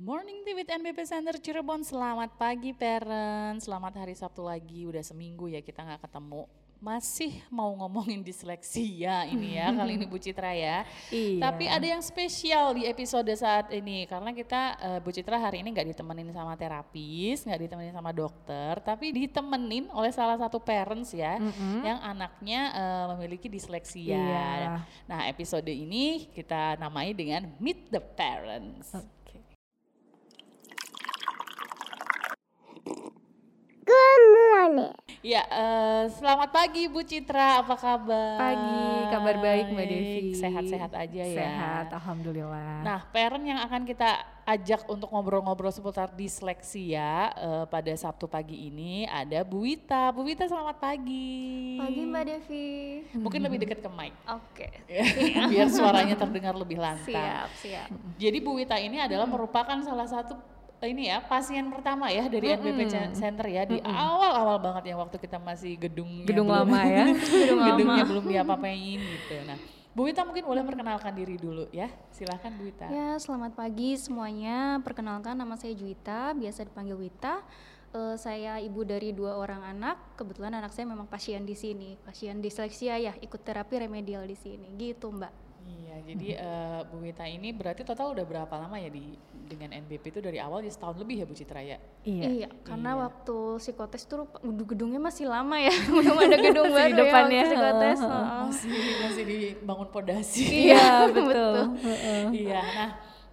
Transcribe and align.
Morning 0.00 0.40
Tea 0.48 0.56
with 0.56 0.64
NBP 0.64 1.04
Center 1.04 1.36
Cirebon. 1.36 1.84
Selamat 1.84 2.32
pagi 2.40 2.72
parents. 2.72 3.68
Selamat 3.68 4.00
hari 4.00 4.16
Sabtu 4.16 4.40
lagi. 4.40 4.88
Udah 4.88 5.04
seminggu 5.04 5.52
ya 5.52 5.60
kita 5.60 5.84
nggak 5.84 6.08
ketemu. 6.08 6.48
Masih 6.80 7.44
mau 7.52 7.68
ngomongin 7.76 8.24
disleksia 8.24 9.28
ini 9.28 9.60
ya 9.60 9.68
kali 9.76 10.00
ini 10.00 10.08
Bu 10.08 10.16
Citra 10.16 10.56
ya. 10.56 10.88
Iya. 11.12 11.44
Tapi 11.44 11.68
ada 11.68 11.84
yang 11.84 12.00
spesial 12.00 12.80
di 12.80 12.88
episode 12.88 13.28
saat 13.36 13.68
ini 13.76 14.08
karena 14.08 14.32
kita 14.32 14.80
eh, 14.80 15.00
Bu 15.04 15.12
Citra 15.12 15.36
hari 15.36 15.60
ini 15.60 15.68
nggak 15.68 15.92
ditemenin 15.92 16.32
sama 16.32 16.56
terapis, 16.56 17.44
nggak 17.44 17.60
ditemenin 17.68 17.92
sama 17.92 18.16
dokter, 18.16 18.80
tapi 18.80 19.12
ditemenin 19.12 19.92
oleh 19.92 20.16
salah 20.16 20.40
satu 20.40 20.64
parents 20.64 21.12
ya 21.12 21.36
yang 21.84 22.00
anaknya 22.00 22.72
eh, 22.72 23.04
memiliki 23.12 23.52
disleksia. 23.52 24.16
Iya. 24.16 24.80
Nah 25.04 25.28
episode 25.28 25.68
ini 25.68 26.32
kita 26.32 26.80
namai 26.80 27.12
dengan 27.12 27.52
Meet 27.60 27.92
the 27.92 28.00
Parents. 28.00 29.19
Morning. 34.70 34.94
Ya, 35.20 35.42
eh, 35.50 36.04
selamat 36.14 36.54
pagi 36.54 36.86
Bu 36.86 37.02
Citra, 37.02 37.58
apa 37.60 37.74
kabar? 37.74 38.38
Pagi, 38.38 38.86
kabar 39.10 39.36
baik 39.42 39.66
Mbak 39.74 39.86
Devi. 39.90 40.30
Sehat-sehat 40.38 40.92
aja 40.94 41.22
ya. 41.26 41.38
Sehat, 41.42 41.86
alhamdulillah. 41.90 42.86
Nah, 42.86 43.02
parent 43.10 43.42
yang 43.42 43.58
akan 43.66 43.82
kita 43.82 44.22
ajak 44.46 44.86
untuk 44.86 45.10
ngobrol-ngobrol 45.10 45.74
seputar 45.74 46.14
disleksia 46.14 47.34
eh, 47.34 47.64
pada 47.66 47.90
Sabtu 47.98 48.30
pagi 48.30 48.70
ini 48.70 49.10
ada 49.10 49.42
Bu 49.42 49.66
Wita. 49.66 50.14
Bu 50.14 50.22
Wita 50.22 50.46
selamat 50.46 50.78
pagi. 50.78 51.74
Pagi 51.82 52.00
Mbak 52.06 52.24
Devi. 52.30 52.70
Mungkin 53.18 53.40
lebih 53.42 53.58
dekat 53.66 53.82
ke 53.82 53.90
mic. 53.90 54.14
Oke. 54.30 54.70
Biar 55.50 55.66
suaranya 55.66 56.14
terdengar 56.14 56.54
lebih 56.54 56.78
lantang. 56.78 57.10
Siap, 57.10 57.48
siap. 57.58 57.88
Jadi 58.22 58.38
Bu 58.38 58.54
Wita 58.54 58.78
ini 58.78 59.02
adalah 59.02 59.26
merupakan 59.26 59.82
salah 59.82 60.06
satu 60.06 60.59
ini 60.86 61.12
ya 61.12 61.20
pasien 61.20 61.68
pertama 61.68 62.08
ya 62.08 62.24
dari 62.24 62.56
NBP 62.56 62.80
Cen- 62.88 63.12
Center 63.12 63.44
ya 63.44 63.68
di 63.68 63.76
awal-awal 63.84 64.56
banget 64.56 64.92
ya 64.92 64.96
waktu 64.96 65.16
kita 65.20 65.36
masih 65.36 65.76
gedung 65.76 66.08
Gedung 66.28 66.48
lama 66.48 66.80
ya. 66.80 67.04
Gedung 67.12 67.60
gedungnya 67.60 68.00
lama. 68.00 68.08
belum 68.08 68.24
diapa-apain 68.24 68.98
gitu. 69.00 69.34
Nah, 69.44 69.60
Bu 69.90 70.06
Wita 70.06 70.22
mungkin 70.22 70.46
boleh 70.46 70.62
perkenalkan 70.62 71.12
diri 71.12 71.36
dulu 71.36 71.66
ya. 71.68 71.90
Silahkan 72.08 72.48
Bu 72.54 72.64
Wita. 72.64 72.86
Ya, 72.88 73.18
selamat 73.18 73.58
pagi 73.58 73.98
semuanya. 73.98 74.80
Perkenalkan 74.80 75.34
nama 75.34 75.58
saya 75.58 75.74
Juwita, 75.74 76.32
biasa 76.32 76.64
dipanggil 76.64 76.96
Wita. 76.96 77.42
Eh, 77.90 78.14
saya 78.14 78.62
ibu 78.62 78.86
dari 78.86 79.10
dua 79.10 79.34
orang 79.34 79.66
anak. 79.66 80.14
Kebetulan 80.14 80.54
anak 80.54 80.70
saya 80.70 80.86
memang 80.86 81.10
pasien 81.10 81.42
di 81.42 81.58
sini, 81.58 81.98
pasien 82.06 82.38
disleksia 82.38 82.94
ya, 82.96 83.12
ikut 83.18 83.42
terapi 83.42 83.82
remedial 83.82 84.22
di 84.22 84.38
sini. 84.38 84.70
Gitu, 84.78 85.10
Mbak. 85.10 85.49
Iya, 85.70 85.96
jadi 86.04 86.28
eh, 86.36 86.80
Bu 86.84 86.98
Wita 86.98 87.22
ini 87.24 87.50
berarti 87.50 87.82
total 87.82 88.10
udah 88.10 88.24
berapa 88.24 88.54
lama 88.56 88.74
ya 88.74 88.90
di 88.90 89.14
dengan 89.46 89.70
NBP 89.76 90.10
itu 90.10 90.20
dari 90.20 90.38
awal 90.38 90.62
ya 90.62 90.70
setahun 90.70 90.98
lebih 90.98 91.22
ya 91.22 91.26
Bu 91.26 91.34
Citra 91.34 91.58
ya? 91.60 91.78
Iya. 92.02 92.50
karena 92.62 92.90
Iya. 92.92 93.00
waktu 93.02 93.36
psikotes 93.58 94.02
tuh 94.04 94.26
gedungnya 94.64 94.98
masih 94.98 95.26
lama 95.26 95.54
ya. 95.56 95.70
Belum 95.90 96.16
ada 96.16 96.36
gedung 96.36 96.66
Masih 96.68 96.82
di 96.82 96.92
baru 96.92 97.00
depannya. 97.06 97.34
ya 97.34 97.38
waktu 97.38 97.50
psikotes. 97.50 97.98
Heeh. 98.00 98.10
heeh. 98.10 98.42
Masih 98.42 98.70
masih 99.00 99.24
dibangun 99.24 99.88
pondasi. 99.88 100.44
Iya, 100.66 100.86
betul. 101.14 101.54
Heeh. 101.78 102.22
Iya, 102.34 102.60
nah 102.62 102.90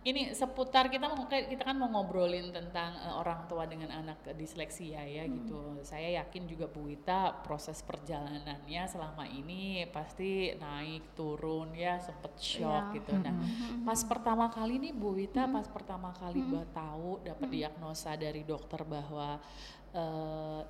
ini 0.08 0.32
seputar 0.32 0.88
kita 0.88 1.06
mau 1.06 1.28
kita 1.28 1.62
kan 1.62 1.76
mau 1.76 1.92
ngobrolin 1.92 2.48
tentang 2.50 2.96
eh, 2.96 3.12
orang 3.12 3.44
tua 3.46 3.68
dengan 3.68 3.92
anak 3.92 4.24
disleksia 4.34 5.04
ya 5.04 5.28
gitu. 5.28 5.84
Saya 5.84 6.24
yakin 6.24 6.48
juga 6.48 6.66
Bu 6.66 6.88
Wita 6.88 7.44
proses 7.44 7.84
perjalanannya 7.84 8.88
selama 8.88 9.28
ini 9.28 9.84
pasti 9.88 10.56
naik 10.56 11.12
turun 11.12 11.76
ya 11.76 12.00
sempet 12.00 12.34
shock 12.38 12.64
Iya. 12.90 12.96
gitu. 12.96 13.12
Nah, 13.20 13.36
pas 13.84 14.00
pertama 14.02 14.48
kali 14.48 14.80
nih 14.80 14.94
Bu 14.94 15.12
Wita 15.12 15.44
pas 15.46 15.68
pertama 15.68 16.10
kali 16.12 16.40
ba- 16.42 16.70
tahu 16.72 17.20
dapat 17.22 17.48
diagnosa 17.50 18.16
dari 18.16 18.42
dokter 18.42 18.82
bahwa 18.82 19.36
eh, 19.92 20.62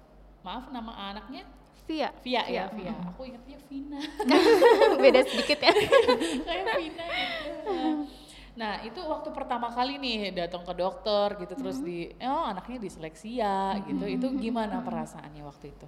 maaf 0.42 0.72
nama 0.72 1.14
anaknya 1.14 1.46
Via. 1.86 2.12
Via 2.20 2.44
ya, 2.44 2.68
Via. 2.76 2.92
Aku 3.08 3.24
ingatnya 3.24 3.56
Vina. 3.64 3.96
Beda 5.04 5.24
sedikit 5.24 5.56
ya. 5.58 5.72
kayak 6.48 6.66
Vina 6.76 7.06
gitu. 7.08 7.76
Nah 8.58 8.82
itu 8.82 8.98
waktu 9.06 9.30
pertama 9.30 9.70
kali 9.70 10.02
nih 10.02 10.34
datang 10.34 10.66
ke 10.66 10.74
dokter 10.74 11.38
gitu 11.46 11.54
terus 11.54 11.78
di 11.78 12.10
oh 12.26 12.50
anaknya 12.50 12.82
disleksia 12.82 13.78
gitu 13.86 14.06
itu 14.10 14.28
gimana 14.42 14.82
perasaannya 14.82 15.46
waktu 15.46 15.78
itu? 15.78 15.88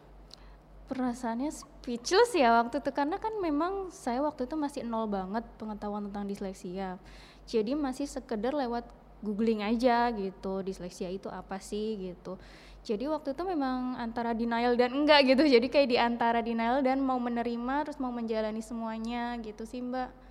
Perasaannya 0.86 1.50
speechless 1.50 2.38
ya 2.38 2.62
waktu 2.62 2.78
itu 2.82 2.90
karena 2.94 3.18
kan 3.18 3.34
memang 3.42 3.90
saya 3.90 4.22
waktu 4.22 4.46
itu 4.46 4.54
masih 4.54 4.82
nol 4.86 5.10
banget 5.10 5.42
pengetahuan 5.58 6.14
tentang 6.14 6.30
disleksia. 6.30 7.02
Jadi 7.50 7.74
masih 7.74 8.06
sekedar 8.06 8.54
lewat 8.54 8.86
googling 9.26 9.66
aja 9.66 10.14
gitu 10.14 10.62
disleksia 10.62 11.10
itu 11.10 11.26
apa 11.26 11.58
sih 11.58 11.98
gitu. 11.98 12.38
Jadi 12.86 13.10
waktu 13.10 13.36
itu 13.36 13.44
memang 13.44 13.98
antara 13.98 14.32
denial 14.38 14.78
dan 14.78 14.94
enggak 14.94 15.26
gitu. 15.26 15.42
Jadi 15.42 15.68
kayak 15.74 15.90
di 15.90 15.98
antara 15.98 16.40
denial 16.46 16.86
dan 16.86 17.02
mau 17.02 17.18
menerima 17.18 17.90
terus 17.90 17.98
mau 17.98 18.14
menjalani 18.14 18.62
semuanya 18.62 19.36
gitu 19.42 19.66
sih 19.66 19.82
Mbak. 19.82 20.29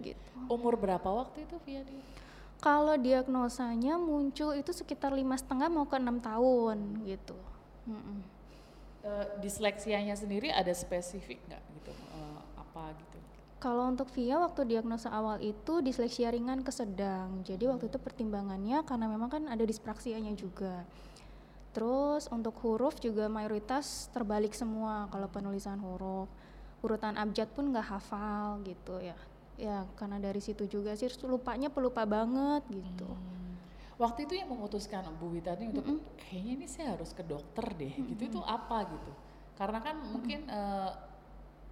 Gitu. 0.00 0.30
Umur 0.50 0.74
berapa 0.78 1.06
waktu 1.06 1.46
itu 1.46 1.56
Via 1.62 1.82
dia? 1.86 2.02
Kalau 2.64 2.96
diagnosanya 2.96 4.00
muncul 4.00 4.56
itu 4.56 4.72
sekitar 4.72 5.12
lima 5.12 5.36
setengah 5.36 5.68
mau 5.68 5.84
ke 5.84 6.00
enam 6.00 6.16
tahun 6.16 7.04
gitu. 7.04 7.36
Mm-mm. 7.84 8.18
Eh, 9.04 9.26
disleksianya 9.44 10.16
sendiri 10.16 10.48
ada 10.48 10.72
spesifik 10.72 11.36
nggak 11.44 11.60
gitu 11.76 11.92
Eh, 11.92 12.40
apa 12.56 12.88
gitu? 12.96 13.18
Kalau 13.60 13.84
untuk 13.92 14.08
Via 14.16 14.40
waktu 14.40 14.64
diagnosa 14.64 15.12
awal 15.12 15.44
itu 15.44 15.84
disleksia 15.84 16.32
ringan 16.32 16.64
ke 16.64 16.72
sedang. 16.72 17.44
Jadi 17.44 17.68
waktu 17.68 17.92
itu 17.92 18.00
pertimbangannya 18.00 18.80
karena 18.88 19.06
memang 19.12 19.28
kan 19.28 19.44
ada 19.44 19.64
dispraksianya 19.64 20.32
juga. 20.32 20.88
Terus 21.76 22.30
untuk 22.32 22.56
huruf 22.64 22.96
juga 23.02 23.28
mayoritas 23.28 24.08
terbalik 24.14 24.56
semua 24.56 25.10
kalau 25.12 25.28
penulisan 25.28 25.76
huruf. 25.84 26.30
Urutan 26.80 27.18
abjad 27.20 27.48
pun 27.52 27.72
nggak 27.72 27.88
hafal 27.92 28.62
gitu 28.64 29.00
ya. 29.04 29.16
Ya 29.54 29.86
karena 29.94 30.18
dari 30.18 30.42
situ 30.42 30.66
juga 30.66 30.98
sih 30.98 31.06
lupanya 31.24 31.70
pelupa 31.70 32.02
banget 32.02 32.66
gitu. 32.68 33.06
Hmm. 33.06 33.54
Waktu 33.94 34.26
itu 34.26 34.34
yang 34.34 34.50
memutuskan 34.50 35.06
Bu 35.22 35.30
Wita 35.30 35.54
ini 35.54 35.70
untuk 35.70 35.86
kayaknya 36.18 36.52
ini 36.58 36.66
saya 36.66 36.98
harus 36.98 37.14
ke 37.14 37.22
dokter 37.22 37.62
deh 37.78 37.94
gitu 37.94 38.22
itu 38.26 38.40
apa 38.42 38.82
gitu? 38.90 39.12
Karena 39.54 39.78
kan 39.78 39.94
mungkin 40.02 40.50
eh, 40.50 40.90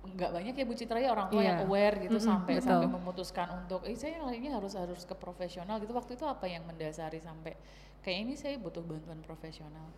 nggak 0.03 0.31
banyak 0.31 0.54
ya 0.54 0.65
Bu 0.66 0.75
Citra 0.78 0.98
ya 1.03 1.10
orang 1.10 1.31
tua 1.31 1.42
yang 1.42 1.59
Iya. 1.59 1.66
aware 1.66 1.97
gitu 1.98 2.19
Mm-mm, 2.19 2.26
sampai 2.26 2.54
betul. 2.59 2.66
sampai 2.71 2.88
memutuskan 2.91 3.47
untuk 3.59 3.82
eh 3.87 3.98
saya 3.98 4.22
kayaknya 4.22 4.54
harus 4.54 4.75
harus 4.78 5.03
ke 5.03 5.15
profesional 5.19 5.82
gitu. 5.82 5.91
Waktu 5.91 6.15
itu 6.15 6.22
apa 6.22 6.47
yang 6.47 6.62
mendasari 6.62 7.19
sampai 7.19 7.59
kayak 8.06 8.19
ini 8.22 8.34
saya 8.38 8.54
butuh 8.59 8.82
bantuan 8.87 9.19
profesional? 9.26 9.91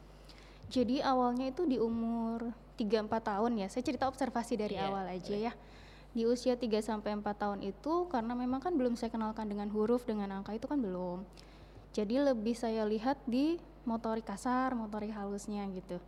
Jadi 0.72 1.04
awalnya 1.04 1.52
itu 1.52 1.68
di 1.68 1.76
umur 1.76 2.48
3-4 2.80 3.20
tahun 3.20 3.52
ya. 3.60 3.68
Saya 3.68 3.84
cerita 3.84 4.08
observasi 4.08 4.56
dari 4.56 4.80
Iya, 4.80 4.88
awal 4.88 5.12
aja 5.12 5.36
ya. 5.36 5.52
Di 6.14 6.30
usia 6.30 6.54
3 6.54 6.78
sampai 6.78 7.18
4 7.18 7.26
tahun 7.34 7.60
itu 7.66 8.06
karena 8.06 8.38
memang 8.38 8.62
kan 8.62 8.70
belum 8.78 8.94
saya 8.94 9.10
kenalkan 9.10 9.50
dengan 9.50 9.66
huruf 9.74 10.06
dengan 10.06 10.30
angka 10.30 10.54
itu 10.54 10.70
kan 10.70 10.78
belum. 10.78 11.26
Jadi 11.90 12.22
lebih 12.22 12.54
saya 12.54 12.86
lihat 12.86 13.18
di 13.26 13.58
motorik 13.82 14.22
kasar, 14.22 14.78
motorik 14.78 15.10
halusnya 15.10 15.66
gitu. 15.74 15.98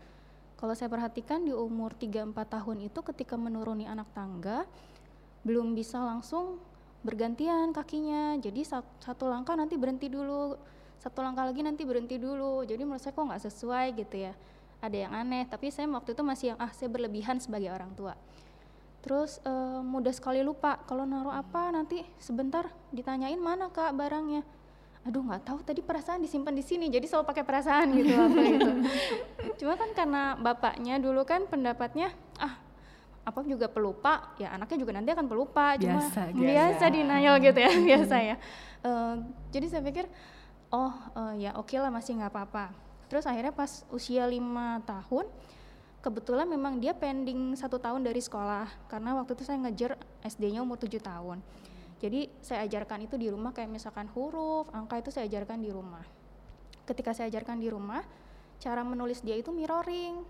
Kalau 0.57 0.73
saya 0.73 0.89
perhatikan 0.89 1.43
di 1.43 1.53
umur 1.53 1.93
3-4 1.93 2.33
tahun 2.33 2.87
itu 2.87 3.03
ketika 3.03 3.37
menuruni 3.37 3.85
anak 3.85 4.09
tangga 4.15 4.65
belum 5.45 5.75
bisa 5.75 6.01
langsung 6.01 6.63
bergantian 7.05 7.71
kakinya. 7.71 8.39
Jadi 8.39 8.63
sat- 8.63 8.89
satu 9.03 9.27
langkah 9.27 9.55
nanti 9.55 9.75
berhenti 9.75 10.07
dulu, 10.07 10.57
satu 10.99 11.23
langkah 11.23 11.45
lagi 11.45 11.61
nanti 11.61 11.83
berhenti 11.87 12.17
dulu. 12.19 12.63
Jadi 12.63 12.83
menurut 12.83 13.03
saya 13.03 13.15
kok 13.15 13.27
nggak 13.27 13.43
sesuai 13.47 13.87
gitu 13.95 14.17
ya. 14.27 14.33
Ada 14.81 14.97
yang 15.07 15.13
aneh. 15.13 15.45
Tapi 15.47 15.71
saya 15.71 15.87
waktu 15.93 16.15
itu 16.15 16.23
masih 16.25 16.47
yang 16.55 16.59
ah 16.59 16.71
saya 16.73 16.89
berlebihan 16.91 17.39
sebagai 17.39 17.71
orang 17.71 17.95
tua. 17.95 18.19
Terus 19.07 19.39
eh, 19.41 19.81
mudah 19.81 20.11
sekali 20.11 20.43
lupa 20.43 20.83
kalau 20.83 21.07
naruh 21.07 21.31
apa 21.31 21.71
nanti 21.71 22.03
sebentar 22.19 22.67
ditanyain 22.91 23.39
mana 23.39 23.71
kak 23.71 23.95
barangnya. 23.95 24.43
Aduh 25.07 25.23
nggak 25.23 25.47
tahu 25.47 25.59
tadi 25.63 25.79
perasaan 25.79 26.19
disimpan 26.19 26.51
di 26.51 26.67
sini 26.67 26.91
jadi 26.91 27.07
selalu 27.07 27.31
pakai 27.31 27.45
perasaan 27.47 27.87
gitu 27.95 28.11
waktu 28.19 28.43
itu. 28.59 28.71
Cuma 29.63 29.79
kan 29.79 29.95
karena 29.95 30.35
bapaknya 30.35 30.99
dulu 30.99 31.23
kan 31.23 31.47
pendapatnya 31.47 32.11
ah 32.43 32.59
apa 33.23 33.43
juga 33.43 33.67
pelupa 33.67 34.35
ya 34.39 34.55
anaknya 34.55 34.79
juga 34.83 34.93
nanti 34.95 35.11
akan 35.11 35.27
pelupa 35.27 35.75
cuma 35.75 35.99
Biasa, 35.99 36.31
biasa. 36.31 36.47
biasa 36.47 36.85
denial 36.95 37.35
gitu 37.43 37.59
ya 37.59 37.71
biasa 37.75 38.17
ya 38.23 38.37
Eh, 38.87 39.15
jadi 39.51 39.67
saya 39.67 39.83
pikir 39.83 40.07
oh 40.71 40.95
eh, 41.19 41.43
ya 41.43 41.59
oke 41.59 41.75
lah 41.75 41.91
masih 41.91 42.23
nggak 42.23 42.31
apa-apa 42.31 42.71
terus 43.11 43.27
akhirnya 43.27 43.51
pas 43.51 43.83
usia 43.91 44.23
lima 44.31 44.79
tahun 44.87 45.27
kebetulan 46.07 46.47
memang 46.47 46.79
dia 46.79 46.95
pending 46.95 47.59
satu 47.59 47.83
tahun 47.83 48.07
dari 48.07 48.23
sekolah 48.23 48.87
karena 48.87 49.19
waktu 49.19 49.35
itu 49.35 49.43
saya 49.43 49.59
ngejar 49.67 49.99
SD-nya 50.23 50.63
umur 50.63 50.79
tujuh 50.79 51.03
tahun 51.03 51.43
jadi 51.99 52.31
saya 52.39 52.63
ajarkan 52.71 53.11
itu 53.11 53.19
di 53.19 53.27
rumah 53.27 53.51
kayak 53.51 53.67
misalkan 53.67 54.07
huruf 54.15 54.71
angka 54.71 55.03
itu 55.03 55.11
saya 55.11 55.27
ajarkan 55.27 55.59
di 55.59 55.75
rumah 55.75 56.07
ketika 56.87 57.11
saya 57.11 57.27
ajarkan 57.27 57.59
di 57.59 57.67
rumah 57.67 58.07
cara 58.63 58.87
menulis 58.87 59.19
dia 59.27 59.35
itu 59.35 59.51
mirroring 59.51 60.23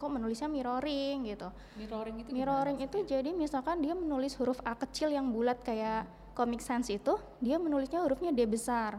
kok 0.00 0.08
menulisnya 0.08 0.48
mirroring 0.48 1.28
gitu 1.28 1.52
Mirroring 1.76 2.16
itu 2.24 2.28
mirroring 2.32 2.78
itu 2.80 2.96
maksudnya? 3.04 3.12
jadi 3.20 3.30
misalkan 3.36 3.76
dia 3.84 3.92
menulis 3.92 4.32
huruf 4.40 4.64
A 4.64 4.72
kecil 4.72 5.12
yang 5.12 5.28
bulat 5.28 5.60
kayak 5.60 6.08
Comic 6.32 6.64
Sans 6.64 6.88
itu 6.88 7.14
dia 7.44 7.60
menulisnya 7.60 8.00
hurufnya 8.00 8.32
D 8.32 8.48
besar, 8.48 8.96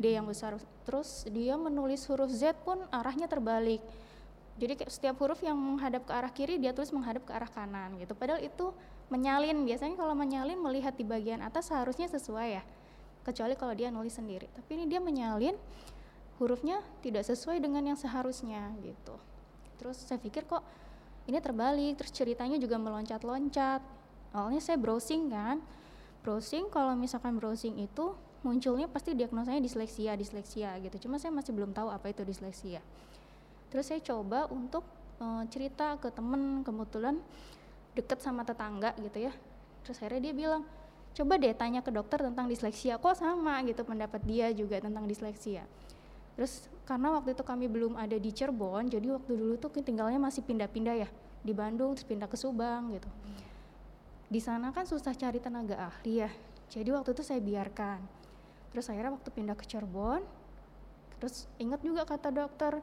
D 0.00 0.16
yang 0.16 0.24
besar. 0.24 0.56
Terus 0.88 1.28
dia 1.28 1.54
menulis 1.60 2.08
huruf 2.08 2.32
Z 2.32 2.56
pun 2.64 2.80
arahnya 2.88 3.28
terbalik. 3.28 3.84
Jadi 4.60 4.76
setiap 4.92 5.16
huruf 5.24 5.40
yang 5.40 5.56
menghadap 5.56 6.04
ke 6.04 6.12
arah 6.12 6.28
kiri 6.28 6.60
dia 6.60 6.76
tulis 6.76 6.92
menghadap 6.92 7.24
ke 7.24 7.32
arah 7.32 7.48
kanan 7.48 7.96
gitu. 7.96 8.12
Padahal 8.12 8.44
itu 8.44 8.76
menyalin. 9.08 9.64
Biasanya 9.64 9.96
kalau 9.96 10.12
menyalin 10.12 10.60
melihat 10.60 10.92
di 10.92 11.08
bagian 11.08 11.40
atas 11.40 11.72
seharusnya 11.72 12.12
sesuai 12.12 12.48
ya. 12.60 12.62
Kecuali 13.24 13.56
kalau 13.56 13.72
dia 13.72 13.88
nulis 13.88 14.12
sendiri. 14.12 14.52
Tapi 14.52 14.76
ini 14.76 14.84
dia 14.84 15.00
menyalin 15.00 15.56
hurufnya 16.36 16.84
tidak 17.00 17.24
sesuai 17.24 17.56
dengan 17.60 17.84
yang 17.88 17.96
seharusnya 17.96 18.68
gitu. 18.84 19.16
Terus 19.80 19.96
saya 19.96 20.20
pikir 20.20 20.44
kok 20.44 20.60
ini 21.24 21.40
terbalik, 21.40 21.96
terus 22.00 22.12
ceritanya 22.12 22.60
juga 22.60 22.76
meloncat-loncat. 22.76 23.80
Awalnya 24.36 24.60
saya 24.60 24.76
browsing 24.76 25.32
kan, 25.32 25.60
browsing 26.20 26.68
kalau 26.68 26.92
misalkan 26.96 27.36
browsing 27.40 27.80
itu 27.80 28.12
munculnya 28.40 28.88
pasti 28.88 29.12
diagnosanya 29.12 29.60
disleksia, 29.60 30.16
disleksia 30.16 30.76
gitu. 30.80 31.08
Cuma 31.08 31.20
saya 31.20 31.32
masih 31.32 31.52
belum 31.52 31.76
tahu 31.76 31.92
apa 31.92 32.08
itu 32.12 32.24
disleksia. 32.24 32.80
Terus 33.70 33.86
saya 33.86 34.02
coba 34.02 34.50
untuk 34.50 34.82
uh, 35.22 35.46
cerita 35.48 35.96
ke 35.96 36.10
temen 36.10 36.66
kebetulan 36.66 37.16
deket 37.94 38.18
sama 38.22 38.42
tetangga 38.42 38.94
gitu 38.98 39.30
ya. 39.30 39.32
Terus 39.86 39.96
akhirnya 40.02 40.30
dia 40.30 40.34
bilang, 40.34 40.62
coba 41.14 41.38
deh 41.38 41.54
tanya 41.54 41.80
ke 41.80 41.90
dokter 41.94 42.18
tentang 42.22 42.46
disleksia. 42.50 42.98
Kok 42.98 43.14
sama 43.14 43.62
gitu 43.66 43.82
pendapat 43.86 44.20
dia 44.26 44.50
juga 44.50 44.82
tentang 44.82 45.06
disleksia. 45.06 45.64
Terus 46.38 46.70
karena 46.86 47.14
waktu 47.14 47.38
itu 47.38 47.44
kami 47.46 47.70
belum 47.70 47.94
ada 47.94 48.16
di 48.18 48.30
Cirebon, 48.34 48.90
jadi 48.90 49.14
waktu 49.14 49.32
dulu 49.38 49.54
tuh 49.60 49.70
tinggalnya 49.78 50.18
masih 50.18 50.42
pindah-pindah 50.42 51.06
ya 51.06 51.08
di 51.44 51.52
Bandung, 51.54 51.94
terus 51.94 52.06
pindah 52.08 52.26
ke 52.26 52.34
Subang 52.34 52.90
gitu. 52.96 53.06
Di 54.30 54.40
sana 54.42 54.74
kan 54.74 54.86
susah 54.86 55.14
cari 55.14 55.38
tenaga 55.38 55.78
ahli 55.90 56.26
ya, 56.26 56.30
jadi 56.70 56.94
waktu 56.94 57.14
itu 57.14 57.22
saya 57.22 57.38
biarkan. 57.42 58.02
Terus 58.74 58.86
akhirnya 58.90 59.14
waktu 59.14 59.30
pindah 59.30 59.54
ke 59.58 59.66
Cirebon, 59.66 60.22
terus 61.18 61.50
ingat 61.58 61.82
juga 61.82 62.06
kata 62.06 62.30
dokter, 62.30 62.78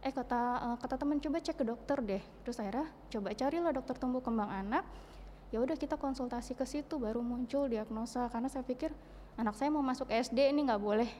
eh 0.00 0.12
kata 0.12 0.40
uh, 0.64 0.76
kata 0.80 0.96
teman 0.96 1.20
coba 1.20 1.38
cek 1.44 1.56
ke 1.60 1.64
dokter 1.64 1.98
deh. 2.00 2.22
Terus 2.44 2.56
akhirnya 2.60 2.88
coba 3.12 3.28
carilah 3.36 3.72
dokter 3.72 3.94
tumbuh 4.00 4.24
kembang 4.24 4.48
anak. 4.48 4.84
Ya 5.50 5.58
udah 5.58 5.74
kita 5.74 5.98
konsultasi 5.98 6.54
ke 6.54 6.62
situ 6.62 6.96
baru 6.96 7.20
muncul 7.26 7.66
diagnosa 7.66 8.30
karena 8.30 8.46
saya 8.46 8.62
pikir 8.62 8.94
anak 9.40 9.56
saya 9.56 9.72
mau 9.72 9.80
masuk 9.80 10.12
SD 10.12 10.52
ini 10.52 10.68
nggak 10.68 10.78
boleh 10.78 11.10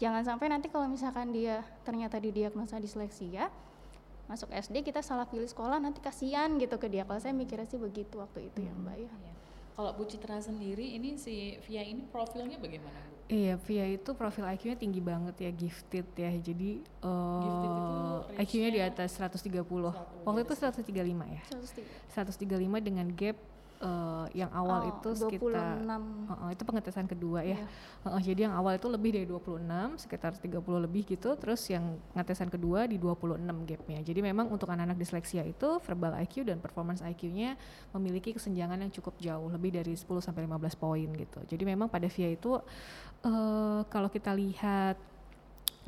jangan 0.00 0.24
sampai 0.24 0.48
nanti 0.48 0.72
kalau 0.72 0.88
misalkan 0.88 1.30
dia 1.30 1.60
ternyata 1.84 2.16
didiagnosa 2.16 2.80
disleksia 2.80 3.52
masuk 4.26 4.48
SD 4.50 4.86
kita 4.86 5.04
salah 5.04 5.28
pilih 5.28 5.46
sekolah 5.46 5.76
nanti 5.76 6.00
kasihan 6.00 6.50
gitu 6.56 6.80
ke 6.80 6.88
dia 6.88 7.06
kalau 7.06 7.20
saya 7.22 7.36
mikirnya 7.36 7.68
sih 7.68 7.76
begitu 7.76 8.18
waktu 8.18 8.48
itu 8.48 8.64
ya, 8.64 8.72
hmm. 8.72 8.80
ya 8.80 8.84
mbak 8.86 8.96
ya 8.96 9.12
kalau 9.76 9.90
Bu 9.96 10.04
Citra 10.06 10.42
sendiri 10.42 10.96
ini 10.96 11.16
si 11.16 11.58
Via 11.66 11.82
ini 11.84 12.04
profilnya 12.08 12.58
bagaimana 12.60 12.98
Bu? 13.08 13.14
Iya, 13.30 13.54
Via 13.62 13.86
itu 13.86 14.10
profil 14.18 14.42
IQ-nya 14.42 14.74
tinggi 14.74 14.98
banget 14.98 15.38
ya, 15.38 15.50
gifted 15.54 16.06
ya. 16.18 16.34
Jadi 16.34 16.82
uh, 17.06 18.26
IQ-nya 18.42 18.70
di 18.74 18.80
atas 18.82 19.14
130. 19.14 19.54
130. 19.54 20.26
Waktu 20.26 20.40
itu 20.42 20.54
135 20.58 20.90
ya. 21.30 21.42
135 22.10 22.82
dengan 22.82 23.06
gap 23.14 23.38
uh, 23.80 24.26
yang 24.36 24.52
awal 24.52 24.80
oh, 24.84 24.90
itu 24.92 25.08
sekitar 25.16 25.80
uh, 25.80 26.46
uh, 26.46 26.50
itu 26.52 26.62
pengetesan 26.62 27.08
kedua 27.08 27.40
ya. 27.42 27.56
Yeah. 27.56 27.66
Uh, 28.04 28.16
uh, 28.16 28.20
jadi 28.20 28.40
yang 28.48 28.54
awal 28.54 28.76
itu 28.76 28.86
lebih 28.86 29.10
dari 29.16 29.26
26, 29.26 30.04
sekitar 30.06 30.36
30 30.36 30.86
lebih 30.86 31.02
gitu, 31.08 31.34
terus 31.40 31.64
yang 31.72 31.96
pengetesan 32.12 32.52
kedua 32.52 32.86
di 32.86 33.00
26 33.00 33.40
gapnya. 33.66 33.98
Jadi 34.04 34.20
memang 34.20 34.46
untuk 34.52 34.68
anak-anak 34.68 35.00
disleksia 35.00 35.42
itu 35.42 35.80
verbal 35.82 36.16
IQ 36.20 36.46
dan 36.46 36.60
performance 36.60 37.00
IQ-nya 37.00 37.56
memiliki 37.96 38.36
kesenjangan 38.36 38.78
yang 38.84 38.92
cukup 38.92 39.16
jauh, 39.18 39.48
lebih 39.48 39.80
dari 39.80 39.96
10 39.96 40.06
sampai 40.20 40.44
15 40.46 40.76
poin 40.76 41.08
gitu. 41.16 41.40
Jadi 41.48 41.62
memang 41.64 41.88
pada 41.88 42.06
VIA 42.06 42.36
itu 42.36 42.60
uh, 43.24 43.80
kalau 43.88 44.08
kita 44.12 44.32
lihat 44.36 44.96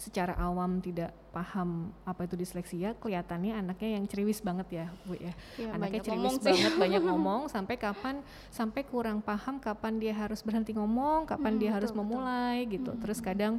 secara 0.00 0.35
awam 0.41 0.81
tidak 0.83 1.15
paham 1.33 1.94
apa 2.05 2.29
itu 2.29 2.37
disleksia, 2.37 2.93
kelihatannya 3.00 3.56
anaknya 3.56 3.97
yang 3.97 4.05
ceriwis 4.05 4.44
banget 4.44 4.85
ya, 4.85 4.87
Bu 5.09 5.17
ya. 5.17 5.33
ya 5.56 5.73
anaknya 5.73 6.00
ceriwis 6.05 6.37
banget, 6.43 6.73
banyak 6.77 7.03
ngomong 7.09 7.49
sampai 7.49 7.81
kapan 7.81 8.21
sampai 8.53 8.85
kurang 8.85 9.25
paham 9.25 9.56
kapan 9.56 9.97
dia 9.97 10.12
harus 10.12 10.44
berhenti 10.44 10.77
ngomong, 10.77 11.25
kapan 11.25 11.56
hmm, 11.56 11.61
dia 11.61 11.71
betul, 11.71 11.77
harus 11.81 11.93
memulai 11.97 12.59
betul. 12.67 12.73
gitu. 12.77 12.91
Hmm. 12.93 13.00
Terus 13.00 13.19
kadang 13.25 13.55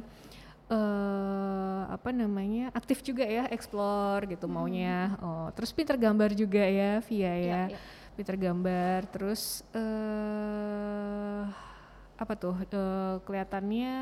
uh, 0.70 1.82
apa 1.90 2.10
namanya 2.14 2.70
aktif 2.72 3.04
juga 3.04 3.24
ya 3.26 3.44
explore 3.52 4.28
gitu 4.30 4.46
hmm. 4.48 4.54
maunya 4.54 4.98
oh 5.20 5.48
terus 5.52 5.74
pinter 5.74 5.98
gambar 5.98 6.32
juga 6.32 6.64
ya 6.64 7.00
via 7.04 7.24
ya, 7.24 7.32
ya, 7.34 7.62
ya. 7.74 7.78
pinter 8.16 8.36
gambar 8.38 9.00
terus 9.10 9.64
uh, 9.76 11.44
apa 12.14 12.32
tuh 12.38 12.54
uh, 12.54 13.18
kelihatannya 13.26 13.96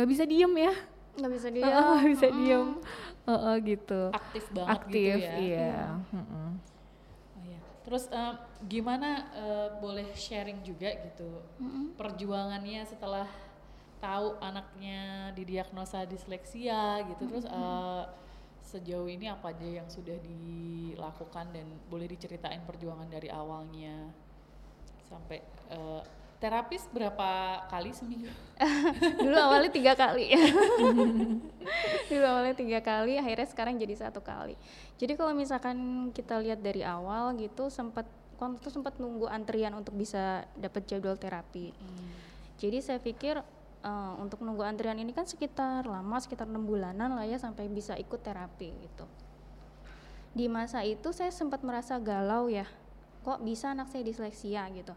nggak 0.00 0.08
bisa 0.16 0.24
diem 0.24 0.54
ya? 0.56 0.72
Nggak 1.20 1.32
bisa 1.36 1.48
diem. 1.60 1.68
nggak 1.68 2.10
bisa 2.16 2.28
mm. 2.32 2.36
diem. 2.40 2.68
Uh, 3.28 3.32
uh, 3.36 3.54
gitu. 3.60 4.02
Aktif 4.16 4.44
banget 4.48 4.72
aktif 4.72 5.16
gitu 5.20 5.28
ya. 5.28 5.36
iya. 5.36 5.76
-mm. 6.08 6.24
Oh, 6.24 6.52
iya. 7.44 7.60
terus 7.84 8.08
uh, 8.08 8.40
gimana 8.64 9.28
uh, 9.36 9.68
boleh 9.76 10.08
sharing 10.16 10.64
juga 10.64 10.88
gitu? 11.04 11.44
Perjuangannya 12.00 12.88
setelah 12.88 13.28
tahu 14.00 14.40
anaknya 14.40 15.30
didiagnosa 15.36 16.08
disleksia 16.08 17.04
gitu 17.04 17.28
terus 17.28 17.44
uh, 17.52 18.08
sejauh 18.64 19.04
ini 19.12 19.28
apa 19.28 19.52
aja 19.52 19.84
yang 19.84 19.88
sudah 19.92 20.16
dilakukan 20.24 21.52
dan 21.52 21.68
boleh 21.92 22.08
diceritain 22.08 22.64
perjuangan 22.64 23.12
dari 23.12 23.28
awalnya 23.28 24.08
sampai 25.04 25.44
uh, 25.68 26.00
terapis 26.40 26.88
berapa 26.88 27.60
kali 27.68 27.92
seminggu? 27.92 28.32
Dulu 29.22 29.36
awalnya 29.36 29.68
tiga 29.68 29.92
kali. 29.92 30.32
Dulu 32.10 32.24
awalnya 32.24 32.56
tiga 32.56 32.80
kali, 32.80 33.20
akhirnya 33.20 33.44
sekarang 33.44 33.76
jadi 33.76 34.08
satu 34.08 34.24
kali. 34.24 34.56
Jadi 34.96 35.20
kalau 35.20 35.36
misalkan 35.36 36.08
kita 36.16 36.40
lihat 36.40 36.64
dari 36.64 36.80
awal 36.80 37.36
gitu, 37.36 37.68
sempat 37.68 38.08
waktu 38.40 38.56
itu 38.56 38.72
sempat 38.72 38.96
nunggu 38.96 39.28
antrian 39.28 39.76
untuk 39.76 39.92
bisa 39.92 40.48
dapat 40.56 40.88
jadwal 40.88 41.20
terapi. 41.20 41.76
Hmm. 41.76 42.08
Jadi 42.56 42.80
saya 42.80 42.96
pikir 42.96 43.36
uh, 43.84 44.14
untuk 44.16 44.40
nunggu 44.40 44.64
antrian 44.64 44.96
ini 44.96 45.12
kan 45.12 45.28
sekitar 45.28 45.84
lama, 45.84 46.16
sekitar 46.24 46.48
enam 46.48 46.64
bulanan 46.64 47.20
lah 47.20 47.28
ya 47.28 47.36
sampai 47.36 47.68
bisa 47.68 48.00
ikut 48.00 48.24
terapi 48.24 48.72
gitu. 48.80 49.04
Di 50.32 50.48
masa 50.48 50.80
itu 50.88 51.12
saya 51.12 51.28
sempat 51.28 51.60
merasa 51.60 52.00
galau 52.00 52.48
ya, 52.48 52.64
kok 53.28 53.44
bisa 53.44 53.76
anak 53.76 53.92
saya 53.92 54.08
disleksia 54.08 54.64
gitu 54.72 54.96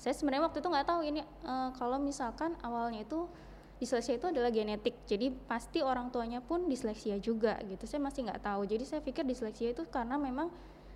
saya 0.00 0.16
sebenarnya 0.16 0.48
waktu 0.48 0.64
itu 0.64 0.68
nggak 0.72 0.88
tahu 0.88 1.00
ini 1.04 1.20
uh, 1.44 1.76
kalau 1.76 2.00
misalkan 2.00 2.56
awalnya 2.64 3.04
itu 3.04 3.28
disleksia 3.76 4.16
itu 4.16 4.32
adalah 4.32 4.48
genetik. 4.48 4.96
Jadi 5.04 5.28
pasti 5.32 5.84
orang 5.84 6.08
tuanya 6.08 6.40
pun 6.40 6.72
disleksia 6.72 7.20
juga 7.20 7.60
gitu. 7.68 7.84
Saya 7.84 8.00
masih 8.00 8.24
nggak 8.24 8.40
tahu. 8.40 8.64
Jadi 8.64 8.84
saya 8.88 9.00
pikir 9.04 9.28
disleksia 9.28 9.76
itu 9.76 9.84
karena 9.92 10.16
memang 10.16 10.48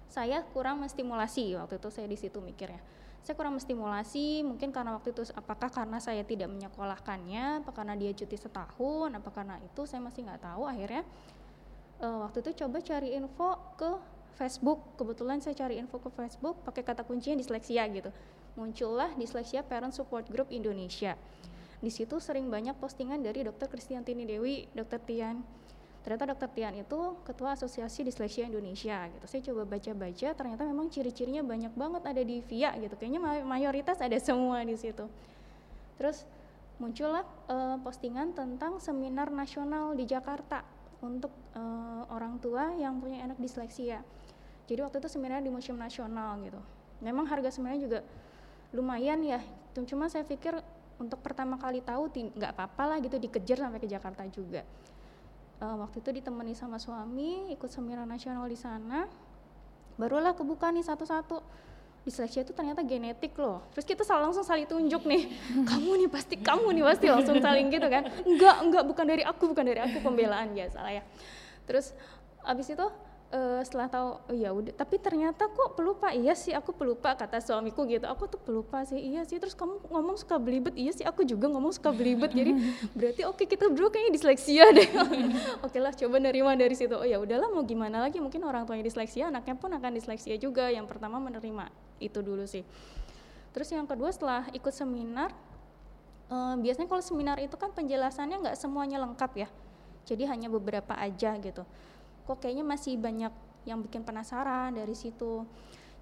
saya 0.09 0.41
kurang 0.57 0.81
menstimulasi 0.81 1.53
waktu 1.57 1.77
itu. 1.77 1.89
Saya 1.93 2.09
di 2.09 2.17
situ 2.17 2.41
mikirnya. 2.41 2.81
Saya 3.21 3.37
kurang 3.37 3.61
menstimulasi 3.61 4.41
mungkin 4.41 4.73
karena 4.73 4.97
waktu 4.97 5.13
itu 5.13 5.29
apakah 5.37 5.69
karena 5.69 6.01
saya 6.01 6.25
tidak 6.25 6.49
menyekolahkannya 6.53 7.65
apa 7.65 7.71
karena 7.73 7.97
dia 7.97 8.13
cuti 8.13 8.37
setahun 8.37 9.09
apa 9.13 9.29
karena 9.33 9.57
itu 9.61 9.85
saya 9.85 10.01
masih 10.01 10.29
nggak 10.29 10.45
tahu. 10.45 10.65
Akhirnya 10.65 11.05
uh, 12.01 12.25
waktu 12.25 12.41
itu 12.41 12.65
coba 12.65 12.81
cari 12.81 13.17
info 13.17 13.49
ke 13.77 13.91
Facebook. 14.37 14.97
Kebetulan 14.97 15.45
saya 15.45 15.57
cari 15.57 15.77
info 15.77 16.01
ke 16.01 16.09
Facebook 16.09 16.65
pakai 16.69 16.85
kata 16.85 17.05
kuncinya 17.05 17.37
disleksia 17.37 17.85
gitu 17.93 18.09
muncullah 18.55 19.11
Disleksia 19.19 19.67
Parent 19.67 19.95
Support 19.95 20.31
Group 20.31 20.51
Indonesia. 20.51 21.19
Di 21.85 21.91
situ 21.93 22.17
sering 22.17 22.49
banyak 22.49 22.79
postingan 22.81 23.21
dari 23.21 23.45
Dr. 23.45 23.69
Kristiantini 23.69 24.25
Dewi, 24.25 24.65
Dr. 24.73 25.03
Tian. 25.05 25.45
Ternyata 26.01 26.37
Dr. 26.37 26.49
Tian 26.53 26.75
itu 26.77 27.17
ketua 27.25 27.57
Asosiasi 27.57 28.05
Disleksia 28.05 28.49
Indonesia 28.49 29.09
gitu. 29.09 29.25
Saya 29.29 29.41
coba 29.53 29.77
baca-baca, 29.77 30.29
ternyata 30.37 30.63
memang 30.65 30.89
ciri-cirinya 30.89 31.45
banyak 31.45 31.73
banget 31.77 32.03
ada 32.05 32.23
di 32.25 32.41
VIA 32.45 32.77
gitu. 32.81 32.95
Kayaknya 32.97 33.45
mayoritas 33.45 34.01
ada 34.01 34.17
semua 34.21 34.65
di 34.65 34.77
situ. 34.77 35.05
Terus 35.97 36.29
muncullah 36.77 37.25
uh, 37.49 37.77
postingan 37.81 38.37
tentang 38.37 38.81
seminar 38.81 39.33
nasional 39.33 39.97
di 39.97 40.05
Jakarta 40.05 40.61
untuk 41.05 41.33
uh, 41.57 42.09
orang 42.13 42.41
tua 42.41 42.73
yang 42.77 43.01
punya 43.01 43.25
anak 43.25 43.37
disleksia. 43.41 44.01
Jadi 44.65 44.81
waktu 44.81 44.97
itu 45.05 45.09
seminar 45.13 45.45
di 45.45 45.53
Museum 45.53 45.77
Nasional 45.77 46.41
gitu. 46.41 46.61
Memang 47.05 47.29
harga 47.29 47.53
seminarnya 47.53 47.83
juga 47.85 48.01
lumayan 48.75 49.23
ya. 49.23 49.41
Cuma 49.87 50.11
saya 50.11 50.27
pikir 50.27 50.59
untuk 50.99 51.23
pertama 51.23 51.59
kali 51.59 51.83
tahu 51.83 52.11
nggak 52.11 52.51
apa-apa 52.55 52.83
lah 52.95 52.97
gitu 52.99 53.19
dikejar 53.19 53.63
sampai 53.63 53.79
ke 53.79 53.89
Jakarta 53.89 54.27
juga. 54.27 54.67
Uh, 55.63 55.87
waktu 55.87 56.03
itu 56.03 56.11
ditemani 56.11 56.53
sama 56.59 56.83
suami 56.83 57.55
ikut 57.55 57.71
seminar 57.71 58.05
nasional 58.05 58.45
di 58.51 58.59
sana. 58.59 59.07
Barulah 59.95 60.35
kebuka 60.35 60.75
nih 60.75 60.83
satu-satu. 60.83 61.39
Disleksia 62.05 62.45
itu 62.45 62.53
ternyata 62.53 62.85
genetik 62.85 63.33
loh. 63.41 63.65
Terus 63.73 63.87
kita 63.89 64.03
selalu 64.05 64.29
langsung 64.29 64.45
saling 64.45 64.69
tunjuk 64.69 65.09
nih. 65.09 65.31
Kamu 65.71 66.05
nih 66.05 66.11
pasti 66.11 66.37
kamu 66.37 66.77
nih 66.77 66.85
pasti 66.85 67.07
langsung 67.09 67.39
saling 67.41 67.73
gitu 67.73 67.87
kan. 67.89 68.05
Enggak 68.29 68.57
enggak 68.61 68.85
bukan 68.85 69.05
dari 69.09 69.23
aku 69.25 69.43
bukan 69.55 69.65
dari 69.65 69.81
aku 69.81 70.05
pembelaan 70.05 70.53
biasa 70.53 70.79
lah 70.85 70.93
ya. 71.01 71.03
Terus 71.65 71.97
abis 72.45 72.77
itu 72.77 72.87
uh, 73.35 73.61
setelah 73.67 73.91
tahu 73.91 74.09
oh 74.31 74.35
ya 74.35 74.55
udah. 74.55 74.73
Tapi 74.73 74.97
ternyata 75.03 75.51
kok 75.51 75.75
pelupa. 75.75 76.15
Iya 76.15 76.39
sih 76.39 76.55
aku 76.55 76.71
pelupa 76.71 77.19
kata 77.19 77.43
suamiku 77.43 77.83
gitu. 77.91 78.07
Aku 78.07 78.31
tuh 78.31 78.39
pelupa 78.39 78.87
sih. 78.87 78.97
Iya 78.97 79.27
sih. 79.27 79.43
Terus 79.43 79.59
kamu 79.59 79.91
ngomong 79.91 80.17
suka 80.17 80.39
belibet. 80.39 80.79
Iya 80.79 80.93
sih 80.95 81.05
aku 81.05 81.27
juga 81.27 81.51
ngomong 81.51 81.75
suka 81.75 81.91
belibet. 81.91 82.31
Jadi 82.31 82.55
berarti 82.99 83.23
oke 83.27 83.43
okay, 83.43 83.47
kita 83.51 83.67
berdua 83.67 83.91
kayaknya 83.91 84.13
disleksia 84.15 84.65
deh. 84.71 84.89
Oke 85.67 85.81
lah 85.83 85.91
coba 85.97 86.17
nerima 86.23 86.55
dari 86.55 86.77
situ. 86.79 86.95
Oh 86.95 87.07
ya 87.07 87.19
udahlah 87.19 87.51
mau 87.51 87.67
gimana 87.67 88.05
lagi? 88.05 88.23
Mungkin 88.23 88.45
orang 88.47 88.69
tuanya 88.69 88.85
disleksia 88.87 89.33
anaknya 89.33 89.59
pun 89.59 89.73
akan 89.75 89.91
disleksia 89.97 90.39
juga. 90.39 90.71
Yang 90.71 90.87
pertama 90.87 91.19
menerima 91.19 91.73
itu 91.99 92.21
dulu 92.23 92.45
sih. 92.47 92.63
Terus 93.51 93.69
yang 93.71 93.87
kedua 93.89 94.11
setelah 94.13 94.47
ikut 94.55 94.75
seminar 94.75 95.31
uh, 96.31 96.55
biasanya 96.59 96.87
kalau 96.91 97.03
seminar 97.03 97.39
itu 97.41 97.55
kan 97.59 97.71
penjelasannya 97.73 98.37
nggak 98.45 98.57
semuanya 98.59 99.03
lengkap 99.03 99.33
ya. 99.47 99.49
Jadi 100.05 100.29
hanya 100.29 100.53
beberapa 100.53 100.93
aja 101.01 101.33
gitu 101.41 101.65
kok 102.25 102.41
kayaknya 102.41 102.65
masih 102.65 102.97
banyak 102.97 103.33
yang 103.69 103.81
bikin 103.85 104.05
penasaran 104.05 104.77
dari 104.77 104.93
situ. 104.97 105.45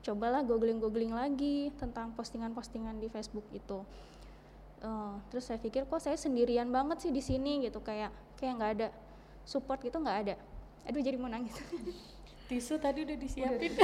Cobalah 0.03 0.43
googling-googling 0.43 1.15
lagi 1.15 1.71
tentang 1.79 2.11
postingan-postingan 2.19 2.99
di 2.99 3.07
Facebook 3.07 3.47
itu. 3.55 3.87
Uh, 4.83 5.15
terus 5.31 5.47
saya 5.47 5.63
pikir 5.63 5.87
kok 5.87 6.03
saya 6.03 6.19
sendirian 6.19 6.67
banget 6.75 7.07
sih 7.07 7.13
di 7.15 7.23
sini? 7.23 7.63
Gitu 7.63 7.79
kayak 7.79 8.11
kayak 8.39 8.53
nggak 8.59 8.73
ada 8.79 8.89
support 9.47 9.79
gitu 9.83 10.03
nggak 10.03 10.19
ada. 10.27 10.35
Aduh 10.91 10.99
jadi 10.99 11.15
mau 11.15 11.31
nangis. 11.31 11.55
Tisu 12.51 12.83
tadi 12.83 13.07
udah 13.07 13.15
disiapin. 13.15 13.73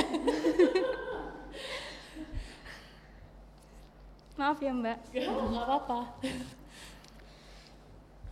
Maaf 4.38 4.59
ya 4.62 4.71
mbak. 4.75 4.99
Nggak 5.14 5.64
apa-apa. 5.66 6.00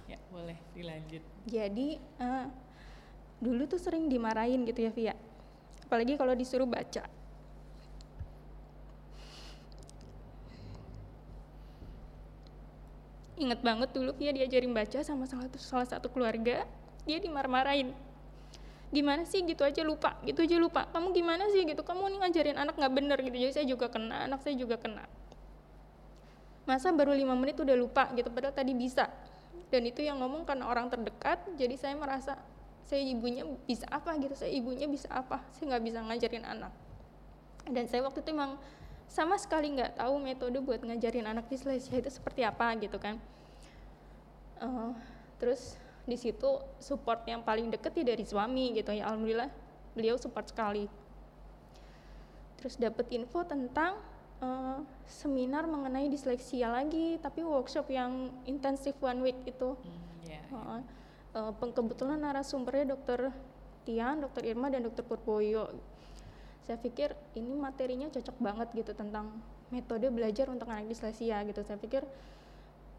Ya 0.07 0.23
boleh 0.31 0.55
dilanjut. 0.71 1.19
Jadi 1.51 1.99
uh, 2.23 2.47
dulu 3.37 3.69
tuh 3.69 3.81
sering 3.81 4.09
dimarahin 4.09 4.65
gitu 4.65 4.87
ya 4.87 4.91
Via. 4.93 5.15
Apalagi 5.87 6.17
kalau 6.17 6.33
disuruh 6.33 6.67
baca. 6.67 7.05
Ingat 13.37 13.61
banget 13.61 13.93
dulu 13.93 14.17
Via 14.17 14.33
diajarin 14.33 14.73
baca 14.73 15.05
sama 15.05 15.29
salah 15.29 15.47
satu, 15.47 15.59
salah 15.61 15.89
satu 15.89 16.09
keluarga 16.09 16.65
dia 17.05 17.19
dimarah-marahin. 17.21 17.93
Gimana 18.89 19.29
sih 19.29 19.45
gitu 19.45 19.61
aja 19.61 19.85
lupa 19.85 20.17
gitu 20.25 20.41
aja 20.41 20.57
lupa. 20.57 20.89
Kamu 20.89 21.13
gimana 21.13 21.45
sih 21.53 21.69
gitu? 21.69 21.85
Kamu 21.85 22.09
nih 22.17 22.19
ngajarin 22.25 22.57
anak 22.57 22.75
nggak 22.81 22.93
bener 22.97 23.19
gitu. 23.21 23.37
Jadi 23.37 23.53
saya 23.53 23.67
juga 23.69 23.93
kena 23.93 24.25
anak 24.25 24.41
saya 24.41 24.57
juga 24.57 24.81
kena. 24.81 25.05
Masa 26.67 26.91
baru 26.91 27.15
lima 27.15 27.37
menit 27.39 27.61
udah 27.61 27.77
lupa 27.79 28.11
gitu 28.17 28.33
padahal 28.33 28.57
tadi 28.57 28.73
bisa. 28.73 29.07
Dan 29.69 29.85
itu 29.85 30.01
yang 30.01 30.19
ngomong 30.19 30.49
karena 30.49 30.67
orang 30.67 30.89
terdekat 30.89 31.43
jadi 31.61 31.77
saya 31.77 31.95
merasa 31.95 32.39
saya 32.87 33.03
ibunya 33.03 33.43
bisa 33.67 33.83
apa 33.91 34.15
gitu 34.23 34.39
saya 34.39 34.55
ibunya 34.55 34.87
bisa 34.87 35.11
apa 35.11 35.43
saya 35.59 35.75
nggak 35.75 35.85
bisa 35.85 35.99
ngajarin 36.07 36.47
anak. 36.47 36.73
Dan 37.67 37.91
saya 37.91 38.07
waktu 38.07 38.23
itu 38.23 38.31
emang 38.31 38.55
sama 39.11 39.35
sekali 39.39 39.75
nggak 39.75 39.99
tahu 39.99 40.23
metode 40.23 40.59
buat 40.63 40.79
ngajarin 40.83 41.27
anak 41.27 41.51
disleksia 41.51 41.99
itu 41.99 42.11
seperti 42.11 42.47
apa 42.47 42.79
gitu 42.79 42.99
kan. 43.03 43.19
Uh, 44.63 44.95
terus 45.43 45.75
di 46.07 46.15
situ 46.15 46.63
support 46.79 47.27
yang 47.27 47.43
paling 47.43 47.69
deket 47.69 47.93
ya 47.99 48.15
dari 48.15 48.23
suami 48.23 48.73
gitu 48.79 48.95
ya 48.95 49.11
alhamdulillah 49.11 49.51
beliau 49.99 50.15
support 50.15 50.47
sekali. 50.47 50.87
Terus 52.63 52.79
dapat 52.79 53.11
info 53.11 53.43
tentang 53.43 53.99
uh, 54.39 54.79
seminar 55.11 55.67
mengenai 55.67 56.07
disleksia 56.07 56.71
lagi 56.71 57.19
tapi 57.19 57.43
workshop 57.43 57.91
yang 57.91 58.31
intensif 58.47 58.95
one 59.03 59.27
week 59.27 59.39
itu. 59.43 59.75
Yeah, 60.23 60.39
yeah. 60.39 60.55
Uh, 60.55 60.81
uh, 61.37 61.53
kebetulan 61.53 62.19
narasumbernya 62.19 62.97
dokter 62.97 63.31
Tian, 63.85 64.25
dokter 64.25 64.43
Irma 64.49 64.73
dan 64.73 64.83
dokter 64.83 65.05
Purboyo. 65.05 65.71
Saya 66.67 66.81
pikir 66.83 67.15
ini 67.39 67.55
materinya 67.55 68.11
cocok 68.11 68.37
banget 68.43 68.69
gitu 68.75 68.91
tentang 68.97 69.31
metode 69.71 70.11
belajar 70.11 70.51
untuk 70.51 70.67
anak 70.67 70.91
disleksia 70.91 71.47
gitu. 71.47 71.63
Saya 71.63 71.79
pikir 71.79 72.03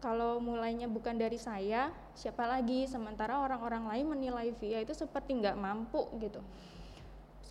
kalau 0.00 0.40
mulainya 0.40 0.88
bukan 0.88 1.18
dari 1.18 1.36
saya, 1.36 1.92
siapa 2.16 2.48
lagi? 2.48 2.88
Sementara 2.88 3.42
orang-orang 3.42 3.84
lain 3.90 4.06
menilai 4.08 4.48
via 4.56 4.80
itu 4.80 4.96
seperti 4.96 5.36
nggak 5.36 5.58
mampu 5.58 6.08
gitu. 6.22 6.40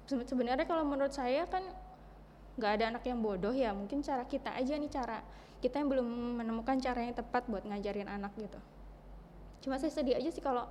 Sebenarnya 0.07 0.65
kalau 0.65 0.87
menurut 0.87 1.13
saya 1.13 1.45
kan 1.45 1.61
nggak 2.57 2.71
ada 2.81 2.85
anak 2.95 3.03
yang 3.05 3.21
bodoh 3.21 3.53
ya. 3.53 3.75
Mungkin 3.75 4.01
cara 4.01 4.25
kita 4.25 4.55
aja 4.57 4.73
nih 4.73 4.89
cara 4.89 5.21
kita 5.61 5.77
yang 5.77 5.89
belum 5.93 6.07
menemukan 6.41 6.81
cara 6.81 7.05
yang 7.05 7.13
tepat 7.13 7.45
buat 7.45 7.61
ngajarin 7.65 8.09
anak 8.09 8.33
gitu 8.37 8.57
cuma 9.67 9.75
saya 9.75 9.91
sedih 9.91 10.15
aja 10.15 10.31
sih 10.31 10.39
kalau 10.39 10.63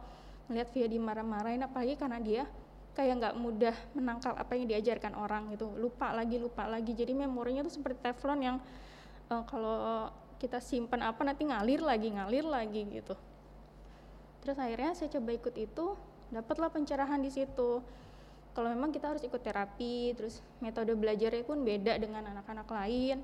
melihat 0.49 0.73
Via 0.73 0.89
dimarah-marahin 0.89 1.61
apalagi 1.69 2.01
karena 2.01 2.17
dia 2.17 2.49
kayak 2.97 3.21
nggak 3.21 3.35
mudah 3.37 3.77
menangkal 3.93 4.33
apa 4.33 4.57
yang 4.57 4.73
diajarkan 4.73 5.13
orang 5.13 5.53
gitu. 5.53 5.69
Lupa 5.77 6.17
lagi 6.17 6.41
lupa 6.41 6.65
lagi. 6.65 6.97
Jadi 6.97 7.13
memorinya 7.13 7.61
tuh 7.61 7.77
seperti 7.77 8.09
teflon 8.09 8.41
yang 8.41 8.57
uh, 9.29 9.45
kalau 9.45 10.09
kita 10.41 10.65
simpan 10.65 11.05
apa 11.05 11.21
nanti 11.29 11.45
ngalir 11.45 11.85
lagi 11.85 12.09
ngalir 12.09 12.49
lagi 12.49 12.89
gitu. 12.89 13.13
Terus 14.41 14.57
akhirnya 14.57 14.97
saya 14.97 15.13
coba 15.13 15.31
ikut 15.37 15.55
itu 15.61 15.93
dapatlah 16.33 16.73
pencerahan 16.73 17.21
di 17.21 17.29
situ. 17.29 17.85
Kalau 18.57 18.73
memang 18.73 18.89
kita 18.89 19.13
harus 19.13 19.21
ikut 19.21 19.45
terapi 19.45 20.17
terus 20.17 20.41
metode 20.65 20.97
belajarnya 20.97 21.45
pun 21.45 21.61
beda 21.61 22.01
dengan 22.01 22.33
anak-anak 22.33 22.65
lain. 22.65 23.21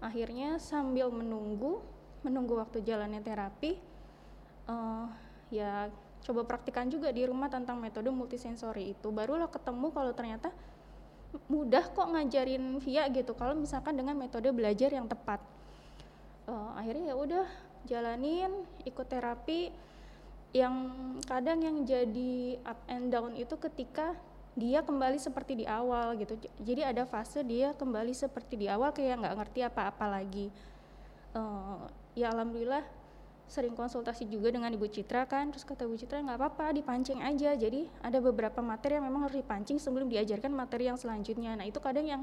Akhirnya 0.00 0.56
sambil 0.56 1.12
menunggu 1.12 1.84
menunggu 2.24 2.56
waktu 2.56 2.80
jalannya 2.80 3.20
terapi 3.20 3.89
uh, 4.68 5.06
ya 5.48 5.88
coba 6.20 6.44
praktikan 6.44 6.86
juga 6.92 7.08
di 7.10 7.24
rumah 7.24 7.48
tentang 7.48 7.80
metode 7.80 8.12
multisensori 8.12 8.92
itu. 8.92 9.08
Barulah 9.08 9.48
ketemu 9.48 9.88
kalau 9.92 10.12
ternyata 10.12 10.52
mudah 11.46 11.86
kok 11.90 12.10
ngajarin 12.10 12.82
via 12.82 13.06
gitu. 13.08 13.32
Kalau 13.38 13.56
misalkan 13.56 13.96
dengan 13.96 14.18
metode 14.18 14.50
belajar 14.52 14.90
yang 14.92 15.08
tepat. 15.08 15.40
Uh, 16.44 16.74
akhirnya 16.74 17.14
ya 17.14 17.16
udah 17.16 17.46
jalanin 17.88 18.52
ikut 18.84 19.06
terapi. 19.08 19.72
Yang 20.50 20.74
kadang 21.30 21.62
yang 21.62 21.86
jadi 21.86 22.58
up 22.66 22.82
and 22.90 23.14
down 23.14 23.38
itu 23.38 23.54
ketika 23.54 24.18
dia 24.58 24.82
kembali 24.82 25.16
seperti 25.16 25.62
di 25.62 25.66
awal 25.70 26.18
gitu. 26.18 26.34
Jadi 26.58 26.82
ada 26.82 27.06
fase 27.06 27.46
dia 27.46 27.70
kembali 27.78 28.10
seperti 28.10 28.58
di 28.58 28.66
awal 28.66 28.90
kayak 28.90 29.22
nggak 29.22 29.36
ngerti 29.38 29.60
apa-apa 29.62 30.06
lagi. 30.10 30.50
Uh, 31.30 31.86
ya 32.18 32.34
alhamdulillah 32.34 32.82
sering 33.50 33.74
konsultasi 33.74 34.30
juga 34.30 34.54
dengan 34.54 34.70
Ibu 34.70 34.86
Citra 34.86 35.26
kan. 35.26 35.50
Terus 35.50 35.66
kata 35.66 35.82
Ibu 35.82 35.98
Citra 35.98 36.22
nggak 36.22 36.38
apa-apa 36.38 36.70
dipancing 36.70 37.18
aja. 37.18 37.58
Jadi 37.58 37.90
ada 37.98 38.22
beberapa 38.22 38.62
materi 38.62 39.02
yang 39.02 39.10
memang 39.10 39.26
harus 39.26 39.42
dipancing 39.42 39.82
sebelum 39.82 40.06
diajarkan 40.06 40.54
materi 40.54 40.86
yang 40.86 40.94
selanjutnya. 40.94 41.58
Nah 41.58 41.66
itu 41.66 41.82
kadang 41.82 42.06
yang 42.06 42.22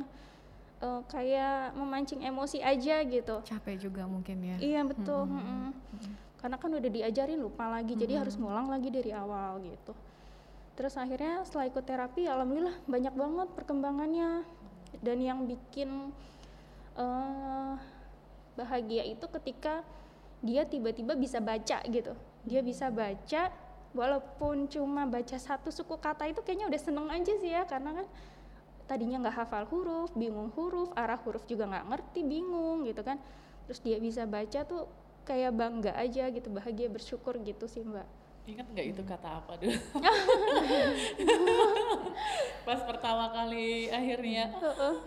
uh, 0.79 1.03
kayak 1.12 1.75
memancing 1.75 2.24
emosi 2.24 2.63
aja 2.63 3.03
gitu. 3.03 3.43
Capek 3.43 3.75
juga 3.75 4.07
mungkin 4.07 4.39
ya. 4.39 4.55
Iya 4.55 4.81
betul. 4.88 5.27
Hmm. 5.27 5.43
Hmm. 5.43 5.72
Hmm. 5.75 6.15
karena 6.38 6.53
kan 6.62 6.69
udah 6.69 6.91
diajarin 6.93 7.39
lupa 7.43 7.65
lagi. 7.67 7.98
Hmm. 7.98 8.01
jadi 8.07 8.13
harus 8.24 8.39
ngulang 8.39 8.72
lagi 8.72 8.88
dari 8.88 9.12
awal 9.12 9.60
gitu. 9.67 9.91
Terus 10.79 10.93
akhirnya 10.96 11.43
setelah 11.43 11.67
ikut 11.67 11.84
terapi 11.84 12.24
alhamdulillah 12.29 12.77
banyak 12.88 13.12
banget 13.12 13.48
perkembangannya. 13.51 14.48
Dan 15.03 15.19
yang 15.19 15.43
bikin 15.43 16.15
uh, 16.96 17.75
bahagia 18.55 19.03
itu 19.03 19.27
ketika 19.27 19.84
dia 20.41 20.63
tiba-tiba 20.67 21.17
bisa 21.17 21.41
baca 21.41 21.82
gitu. 21.86 22.13
Dia 22.46 22.62
bisa 22.62 22.94
baca 22.94 23.50
walaupun 23.96 24.70
cuma 24.70 25.10
baca 25.10 25.38
satu 25.39 25.74
suku 25.74 25.98
kata 25.98 26.29
itu 26.29 26.44
kayaknya 26.46 26.70
udah 26.70 26.82
seneng 26.82 27.08
aja 27.10 27.34
sih 27.39 27.50
ya 27.50 27.65
karena 27.65 28.03
kan 28.03 28.06
tadinya 28.86 29.17
nggak 29.25 29.36
hafal 29.36 29.65
huruf 29.67 30.13
bingung 30.13 30.53
huruf 30.53 30.94
arah 30.94 31.17
huruf 31.25 31.44
juga 31.50 31.65
nggak 31.67 31.86
ngerti 31.89 32.22
bingung 32.24 32.86
gitu 32.86 33.01
kan. 33.01 33.17
Terus 33.67 33.79
dia 33.84 33.98
bisa 34.00 34.24
baca 34.24 34.63
tuh 34.63 34.88
kayak 35.27 35.51
bangga 35.51 35.91
aja 35.98 36.32
gitu 36.32 36.48
bahagia 36.53 36.88
bersyukur 36.88 37.36
gitu 37.44 37.67
sih 37.67 37.84
mbak. 37.84 38.08
Ingat 38.48 38.67
nggak 38.72 38.88
itu 38.96 39.01
kata 39.03 39.44
apa 39.44 39.60
dulu? 39.60 39.75
Pas 42.67 42.79
pertama 42.88 43.27
kali 43.36 43.91
akhirnya 43.91 44.56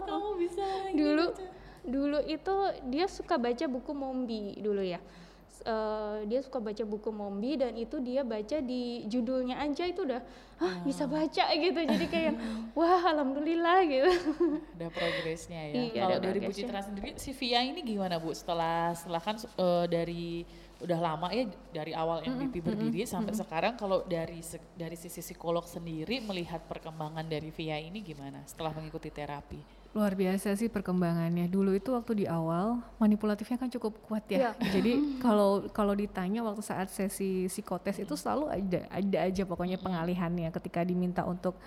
kamu 0.04 0.30
bisa 0.36 0.66
dulu 0.92 1.32
gitu 1.32 1.59
dulu 1.84 2.18
itu 2.28 2.54
dia 2.88 3.06
suka 3.08 3.40
baca 3.40 3.64
buku 3.64 3.92
Mombi 3.96 4.58
dulu 4.60 4.84
ya 4.84 5.00
uh, 5.64 6.24
dia 6.24 6.40
suka 6.40 6.60
baca 6.60 6.84
buku 6.84 7.10
Mombi 7.12 7.60
dan 7.60 7.76
itu 7.76 8.00
dia 8.00 8.24
baca 8.24 8.60
di 8.60 9.04
judulnya 9.08 9.60
aja 9.60 9.84
itu 9.88 10.04
udah 10.04 10.22
ah 10.60 10.76
bisa 10.84 11.08
baca 11.08 11.44
gitu 11.56 11.80
jadi 11.88 12.06
kayak 12.06 12.34
wah 12.78 13.00
alhamdulillah 13.00 13.80
gitu 13.88 14.12
ada 14.76 14.88
progresnya 14.92 15.60
ya 15.72 15.74
iya, 15.88 16.02
kalau 16.04 16.18
dari 16.20 16.38
Bu 16.44 16.52
Citra 16.52 16.80
sendiri 16.84 17.16
si 17.16 17.32
Via 17.32 17.64
ini 17.64 17.80
gimana 17.80 18.20
Bu 18.20 18.32
setelah 18.36 18.92
setelah 18.92 19.22
kan 19.24 19.36
uh, 19.56 19.88
dari 19.88 20.44
udah 20.80 20.96
lama 21.00 21.28
ya 21.32 21.44
dari 21.72 21.92
awal 21.92 22.24
MVP 22.24 22.40
mm 22.40 22.52
-hmm. 22.56 22.64
berdiri 22.64 23.04
sampai 23.04 23.32
mm 23.32 23.36
-hmm. 23.36 23.40
sekarang 23.44 23.74
kalau 23.76 24.00
dari 24.08 24.40
dari 24.76 24.96
sisi 24.96 25.20
psikolog 25.20 25.64
sendiri 25.68 26.24
melihat 26.24 26.64
perkembangan 26.64 27.24
dari 27.28 27.52
Via 27.52 27.76
ini 27.76 28.00
gimana 28.00 28.40
setelah 28.48 28.72
mengikuti 28.72 29.12
terapi? 29.12 29.79
Luar 29.90 30.14
biasa 30.14 30.54
sih 30.54 30.70
perkembangannya. 30.70 31.50
Dulu 31.50 31.74
itu 31.74 31.90
waktu 31.90 32.22
di 32.22 32.26
awal 32.30 32.78
manipulatifnya 33.02 33.58
kan 33.58 33.70
cukup 33.70 33.98
kuat 34.06 34.22
ya. 34.30 34.50
Yeah. 34.50 34.54
Jadi 34.70 34.92
kalau 35.24 35.66
kalau 35.74 35.94
ditanya 35.98 36.46
waktu 36.46 36.62
saat 36.62 36.94
sesi 36.94 37.50
psikotes 37.50 37.98
itu 37.98 38.14
selalu 38.14 38.50
ada 38.50 38.80
ada 38.86 39.18
aja 39.26 39.42
pokoknya 39.42 39.82
pengalihannya 39.82 40.54
ketika 40.54 40.86
diminta 40.86 41.26
untuk 41.26 41.58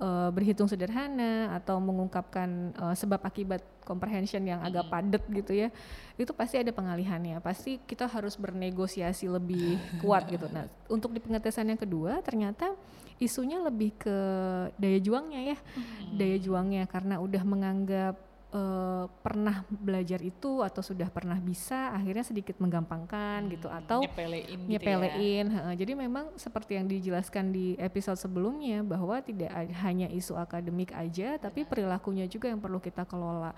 uh, 0.00 0.32
berhitung 0.32 0.66
sederhana 0.66 1.54
atau 1.54 1.78
mengungkapkan 1.78 2.72
uh, 2.80 2.94
sebab 2.96 3.20
akibat 3.22 3.60
comprehension 3.84 4.40
yang 4.42 4.58
agak 4.64 4.88
padat 4.88 5.22
gitu 5.30 5.52
ya 5.54 5.68
itu 6.16 6.32
pasti 6.36 6.60
ada 6.60 6.72
pengalihannya. 6.72 7.40
Pasti 7.40 7.80
kita 7.84 8.08
harus 8.08 8.36
bernegosiasi 8.36 9.28
lebih 9.28 9.76
kuat 10.00 10.28
gitu. 10.28 10.48
Nah 10.48 10.66
untuk 10.94 11.12
di 11.12 11.20
pengetesan 11.20 11.70
yang 11.70 11.80
kedua 11.80 12.20
ternyata 12.24 12.72
isunya 13.20 13.60
lebih 13.60 13.96
ke 14.00 14.16
daya 14.80 14.98
juangnya 15.00 15.54
ya. 15.54 15.58
Daya 16.16 16.36
juangnya 16.40 16.84
karena 16.88 17.20
udah 17.20 17.42
menganggap 17.44 18.29
uh, 18.54 19.06
pernah 19.22 19.62
belajar 19.68 20.18
itu 20.22 20.62
atau 20.62 20.82
sudah 20.82 21.08
pernah 21.10 21.38
bisa 21.38 21.94
akhirnya 21.94 22.26
sedikit 22.26 22.58
menggampangkan 22.58 23.46
gitu, 23.50 23.50
hmm, 23.50 23.54
gitu 23.56 23.68
atau 23.70 23.98
nyepelein, 24.04 24.58
nyepelein 24.66 25.46
gitu 25.48 25.58
ya. 25.58 25.74
jadi 25.74 25.92
memang 25.96 26.24
seperti 26.36 26.78
yang 26.78 26.86
dijelaskan 26.86 27.54
di 27.54 27.74
episode 27.78 28.18
sebelumnya 28.18 28.82
bahwa 28.82 29.18
tidak 29.22 29.50
hanya 29.82 30.10
isu 30.10 30.36
akademik 30.38 30.94
aja 30.94 31.38
tapi 31.38 31.66
perilakunya 31.66 32.26
juga 32.26 32.50
yang 32.50 32.60
perlu 32.60 32.78
kita 32.78 33.06
kelola. 33.06 33.54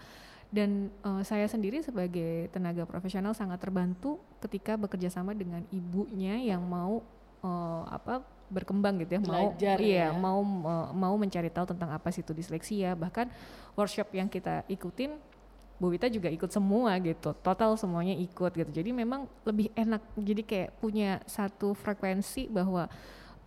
Dan 0.53 0.93
uh, 1.01 1.25
saya 1.25 1.49
sendiri 1.49 1.81
sebagai 1.81 2.53
tenaga 2.53 2.85
profesional 2.85 3.33
sangat 3.33 3.57
terbantu 3.57 4.21
ketika 4.45 4.77
bekerja 4.77 5.09
sama 5.09 5.33
dengan 5.33 5.65
ibunya 5.73 6.37
yang 6.45 6.61
mau 6.61 7.01
uh, 7.41 7.89
apa 7.89 8.21
berkembang 8.53 9.01
gitu 9.01 9.17
ya 9.17 9.21
Belajar 9.25 9.77
mau 9.81 9.83
iya 9.83 10.07
ya. 10.07 10.09
mau 10.13 10.39
mau 10.93 11.15
mencari 11.17 11.49
tahu 11.49 11.73
tentang 11.73 11.91
apa 11.97 12.13
sih 12.13 12.21
itu 12.21 12.37
disleksia 12.37 12.93
bahkan 12.93 13.33
workshop 13.75 14.13
yang 14.13 14.29
kita 14.29 14.63
ikutin 14.69 15.17
Bu 15.81 15.91
Wita 15.91 16.07
juga 16.07 16.31
ikut 16.31 16.47
semua 16.47 16.95
gitu, 17.03 17.35
total 17.43 17.75
semuanya 17.75 18.15
ikut 18.15 18.55
gitu. 18.55 18.71
Jadi 18.71 18.95
memang 18.95 19.27
lebih 19.43 19.67
enak, 19.75 19.99
jadi 20.15 20.43
kayak 20.47 20.71
punya 20.79 21.19
satu 21.27 21.75
frekuensi 21.75 22.47
bahwa 22.47 22.87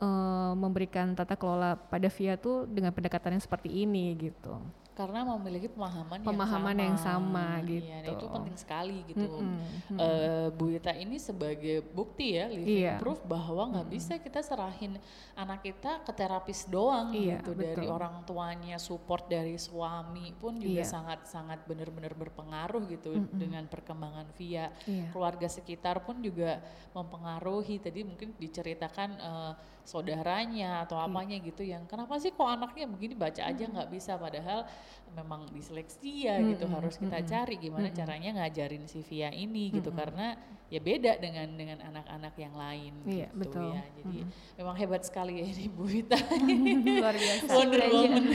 uh, 0.04 0.52
memberikan 0.58 1.16
tata 1.16 1.40
kelola 1.40 1.80
pada 1.80 2.12
via 2.12 2.36
tuh 2.36 2.68
dengan 2.68 2.92
pendekatan 2.92 3.40
yang 3.40 3.44
seperti 3.44 3.72
ini 3.72 4.16
gitu 4.20 4.60
karena 4.96 5.28
memiliki 5.28 5.68
pemahaman, 5.68 6.24
pemahaman 6.24 6.72
yang 6.80 6.96
sama, 6.96 7.60
yang 7.60 7.60
sama 7.60 7.68
gitu. 7.68 7.84
Iya, 7.84 7.98
nah 8.00 8.12
itu 8.16 8.25
penting 8.32 8.56
sekali 8.56 8.98
gitu. 9.12 9.28
Mm 9.28 9.56
-hmm. 9.60 9.98
uh, 10.00 10.48
Bu 10.56 10.72
Ita 10.72 10.96
ini 10.96 11.20
sebagai 11.20 11.84
bukti 11.92 12.40
ya, 12.40 12.48
living 12.48 12.80
iya. 12.88 12.96
proof 12.96 13.20
bahwa 13.28 13.75
nggak 13.75 13.86
mm 13.86 13.92
-hmm. 13.92 14.00
bisa 14.08 14.14
kita 14.24 14.40
serahin 14.40 14.96
anak 15.36 15.68
kita 15.68 16.00
ke 16.00 16.12
terapis 16.16 16.72
doang 16.72 17.12
iya, 17.12 17.44
gitu 17.44 17.52
betul. 17.52 17.68
dari 17.75 17.86
orang 17.92 18.24
tuanya, 18.24 18.80
support 18.80 19.28
dari 19.28 19.60
suami 19.60 20.32
pun 20.40 20.56
juga 20.64 20.88
sangat-sangat 20.88 21.60
iya. 21.60 21.68
benar-benar 21.68 22.14
berpengaruh 22.16 22.88
gitu 22.88 23.20
mm 23.20 23.20
-hmm. 23.20 23.36
dengan 23.36 23.64
perkembangan 23.68 24.32
via 24.40 24.72
iya. 24.88 25.12
keluarga 25.12 25.52
sekitar 25.52 26.08
pun 26.08 26.24
juga 26.24 26.64
mempengaruhi. 26.96 27.84
Tadi 27.84 28.00
mungkin 28.08 28.32
diceritakan 28.40 29.10
uh, 29.20 29.54
saudaranya 29.86 30.88
atau 30.88 30.98
iya. 30.98 31.06
apanya 31.06 31.38
gitu 31.44 31.62
yang 31.62 31.86
kenapa 31.86 32.18
sih 32.18 32.34
kok 32.34 32.50
anaknya 32.50 32.90
begini 32.90 33.14
baca 33.14 33.46
aja 33.46 33.64
nggak 33.70 33.90
bisa 33.94 34.18
padahal 34.18 34.66
memang 35.15 35.48
diseleksi 35.56 36.27
ya 36.27 36.42
gitu 36.44 36.68
harus 36.68 37.00
kita 37.00 37.24
cari 37.24 37.56
gimana 37.56 37.88
caranya 37.92 38.44
ngajarin 38.44 38.84
si 38.86 39.00
Via 39.06 39.32
ini 39.32 39.72
gitu 39.72 39.96
karena 39.96 40.36
ya 40.68 40.82
beda 40.82 41.22
dengan 41.22 41.48
dengan 41.56 41.80
anak-anak 41.94 42.34
yang 42.42 42.56
lain 42.58 42.94
iya, 43.06 43.30
gitu 43.32 43.38
betul. 43.38 43.70
ya 43.70 43.84
jadi 44.01 44.20
memang 44.60 44.75
hebat 44.75 45.01
sekali 45.06 45.39
ya 45.39 45.46
ini 45.46 45.65
Bu 45.70 45.86
Wita 45.86 46.20
luar 47.00 47.15
biasa 47.15 47.51
Wonder 47.54 47.82
Woman 47.88 48.25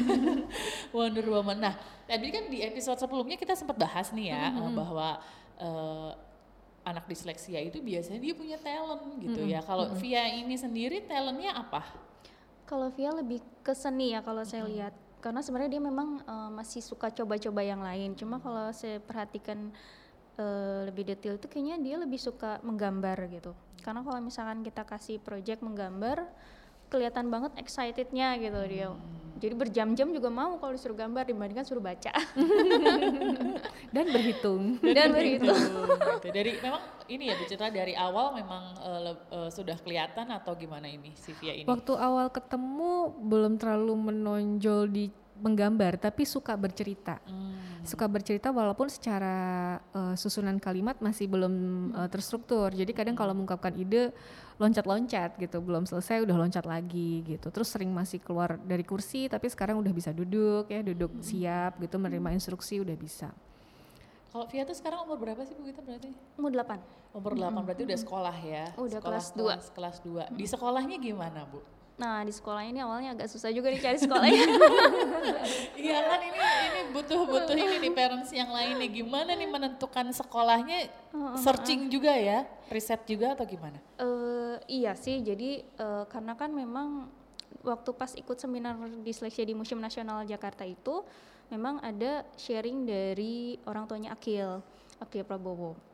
Wonder 0.97 1.27
Woman 1.27 1.59
nah 1.59 1.75
tadi 2.07 2.27
kan 2.31 2.49
di 2.49 2.63
episode 2.63 3.03
sebelumnya 3.03 3.37
kita 3.37 3.59
sempat 3.59 3.77
bahas 3.77 4.15
nih 4.15 4.33
ya 4.33 4.57
bahwa 4.73 5.19
uh, 5.61 6.15
anak 6.85 7.05
disleksia 7.07 7.61
itu 7.61 7.79
biasanya 7.85 8.21
dia 8.21 8.35
punya 8.35 8.57
talent 8.61 9.21
gitu 9.21 9.41
mm-hmm. 9.45 9.55
ya. 9.55 9.61
Kalau 9.61 9.85
mm-hmm. 9.91 10.01
Via 10.01 10.25
ini 10.41 10.57
sendiri 10.57 11.05
talentnya 11.05 11.53
apa? 11.61 11.85
Kalau 12.65 12.89
Via 12.95 13.13
lebih 13.13 13.45
ke 13.61 13.77
seni 13.77 14.17
ya 14.17 14.21
kalau 14.25 14.43
saya 14.47 14.65
lihat. 14.65 14.95
Karena 15.21 15.45
sebenarnya 15.45 15.77
dia 15.77 15.83
memang 15.85 16.25
uh, 16.25 16.51
masih 16.51 16.81
suka 16.81 17.13
coba-coba 17.13 17.61
yang 17.61 17.85
lain. 17.85 18.17
Cuma 18.17 18.41
kalau 18.41 18.73
saya 18.73 18.99
perhatikan 18.99 19.69
uh, 20.41 20.89
lebih 20.89 21.05
detail 21.13 21.37
itu 21.37 21.47
kayaknya 21.47 21.77
dia 21.81 21.97
lebih 22.01 22.17
suka 22.17 22.59
menggambar 22.65 23.29
gitu. 23.29 23.53
Karena 23.85 24.01
kalau 24.01 24.21
misalkan 24.21 24.65
kita 24.65 24.85
kasih 24.89 25.21
project 25.21 25.61
menggambar, 25.61 26.25
kelihatan 26.91 27.31
banget 27.31 27.55
excitednya 27.57 28.37
gitu 28.37 28.61
hmm. 28.61 28.71
dia 28.71 28.91
jadi 29.41 29.57
berjam-jam 29.57 30.13
juga 30.13 30.29
mau 30.29 30.61
kalau 30.61 30.77
disuruh 30.77 30.93
gambar 30.93 31.25
dibandingkan 31.25 31.65
suruh 31.65 31.81
baca 31.81 32.13
dan 33.97 34.07
berhitung 34.13 34.77
dan 34.85 35.17
berhitung 35.17 35.57
gitu. 36.21 36.29
dari 36.29 36.61
memang 36.61 36.83
ini 37.09 37.33
ya 37.33 37.35
bicara 37.41 37.73
dari 37.73 37.97
awal 37.97 38.37
memang 38.37 38.77
uh, 38.85 39.17
uh, 39.33 39.49
sudah 39.49 39.81
kelihatan 39.81 40.29
atau 40.29 40.53
gimana 40.53 40.87
ini 40.93 41.17
Sivia 41.17 41.57
ini 41.57 41.65
waktu 41.65 41.97
awal 41.97 42.29
ketemu 42.29 43.17
belum 43.17 43.57
terlalu 43.57 43.95
menonjol 44.13 44.93
di 44.93 45.09
menggambar 45.41 45.97
tapi 45.97 46.29
suka 46.29 46.55
bercerita 46.55 47.19
hmm. 47.25 47.83
suka 47.83 48.07
bercerita 48.07 48.53
walaupun 48.53 48.87
secara 48.87 49.77
uh, 49.97 50.15
susunan 50.15 50.61
kalimat 50.61 51.01
masih 51.01 51.27
belum 51.27 51.55
uh, 51.97 52.09
terstruktur 52.13 52.71
jadi 52.71 52.93
kadang 52.93 53.17
kalau 53.19 53.33
mengungkapkan 53.33 53.75
ide 53.75 54.13
loncat-loncat 54.61 55.41
gitu 55.41 55.59
belum 55.65 55.89
selesai 55.89 56.21
udah 56.23 56.37
loncat 56.37 56.69
lagi 56.69 57.25
gitu 57.25 57.49
terus 57.49 57.73
sering 57.73 57.89
masih 57.91 58.21
keluar 58.21 58.61
dari 58.61 58.85
kursi 58.85 59.27
tapi 59.27 59.49
sekarang 59.49 59.81
udah 59.81 59.93
bisa 59.97 60.13
duduk 60.13 60.69
ya 60.69 60.85
duduk 60.85 61.11
hmm. 61.11 61.25
siap 61.25 61.81
gitu 61.81 61.97
menerima 61.97 62.37
instruksi 62.37 62.85
udah 62.85 62.95
bisa 62.95 63.33
kalau 64.31 64.47
Via 64.47 64.63
tuh 64.63 64.79
sekarang 64.79 65.03
umur 65.03 65.19
berapa 65.19 65.43
sih 65.43 65.59
Bu 65.59 65.67
Gita 65.67 65.83
berarti? 65.83 66.15
Umur 66.39 66.55
8. 66.55 67.19
Umur 67.19 67.35
8 67.35 67.51
hmm. 67.51 67.67
berarti 67.67 67.83
udah 67.83 67.99
sekolah 67.99 68.37
ya? 68.39 68.65
Udah 68.79 69.03
sekolah, 69.03 69.19
kelas 69.19 69.27
2. 69.35 69.75
Kelas 69.75 69.97
2. 70.07 70.39
Di 70.39 70.47
sekolahnya 70.47 70.97
gimana 71.03 71.43
Bu? 71.51 71.59
Nah 72.01 72.25
di 72.25 72.33
sekolah 72.33 72.65
ini 72.65 72.81
awalnya 72.81 73.13
agak 73.13 73.29
susah 73.29 73.53
juga 73.53 73.69
dicari 73.69 74.01
sekolahnya. 74.01 74.45
Iya 75.81 75.99
kan 76.07 76.21
ini 76.21 76.39
ini 76.41 76.81
butuh 76.93 77.25
butuh 77.29 77.57
ini 77.57 77.77
nih 77.81 77.93
parents 77.93 78.33
yang 78.33 78.49
lain 78.49 78.81
nih. 78.81 79.05
Gimana 79.05 79.37
nih 79.37 79.49
menentukan 79.49 80.09
sekolahnya? 80.17 80.89
Searching 81.37 81.93
juga 81.93 82.17
ya? 82.17 82.49
Riset 82.73 83.05
juga 83.05 83.37
atau 83.37 83.45
gimana? 83.45 83.77
Uh, 84.01 84.57
iya 84.65 84.97
sih. 84.97 85.21
Jadi 85.21 85.65
uh, 85.77 86.09
karena 86.09 86.33
kan 86.37 86.49
memang 86.53 87.09
waktu 87.61 87.91
pas 87.93 88.13
ikut 88.17 88.41
seminar 88.41 88.77
disleksia 89.05 89.45
di 89.45 89.53
Museum 89.53 89.81
Nasional 89.81 90.25
Jakarta 90.25 90.65
itu 90.65 91.05
memang 91.53 91.83
ada 91.85 92.25
sharing 92.41 92.89
dari 92.89 93.61
orang 93.67 93.85
tuanya 93.85 94.17
Akil 94.17 94.65
Akil 95.03 95.27
Prabowo 95.27 95.90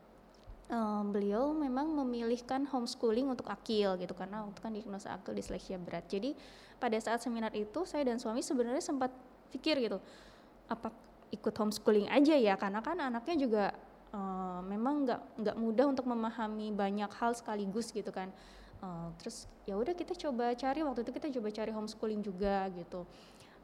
um, 0.71 1.11
beliau 1.11 1.55
memang 1.55 1.87
memilihkan 1.91 2.67
homeschooling 2.67 3.27
untuk 3.31 3.47
akil 3.47 3.95
gitu 3.99 4.13
karena 4.13 4.43
waktu 4.43 4.59
kan 4.59 4.71
diagnosa 4.75 5.15
akil 5.15 5.33
disleksia 5.35 5.79
berat. 5.79 6.07
Jadi 6.07 6.35
pada 6.77 6.95
saat 7.01 7.23
seminar 7.23 7.51
itu 7.57 7.83
saya 7.87 8.05
dan 8.05 8.21
suami 8.21 8.45
sebenarnya 8.45 8.83
sempat 8.83 9.09
pikir 9.49 9.79
gitu 9.79 9.97
apa 10.67 10.91
ikut 11.31 11.55
homeschooling 11.55 12.11
aja 12.11 12.35
ya 12.35 12.59
karena 12.59 12.83
kan 12.83 12.99
anaknya 12.99 13.35
juga 13.39 13.65
uh, 14.11 14.59
memang 14.63 15.07
nggak 15.07 15.21
nggak 15.39 15.55
mudah 15.57 15.85
untuk 15.87 16.05
memahami 16.07 16.71
banyak 16.75 17.11
hal 17.17 17.31
sekaligus 17.35 17.91
gitu 17.91 18.11
kan. 18.11 18.31
Uh, 18.77 19.09
terus 19.17 19.49
ya 19.65 19.73
udah 19.73 19.97
kita 19.97 20.13
coba 20.13 20.53
cari 20.53 20.85
waktu 20.85 21.01
itu 21.01 21.11
kita 21.15 21.27
coba 21.33 21.47
cari 21.49 21.71
homeschooling 21.73 22.21
juga 22.21 22.69
gitu. 22.75 23.07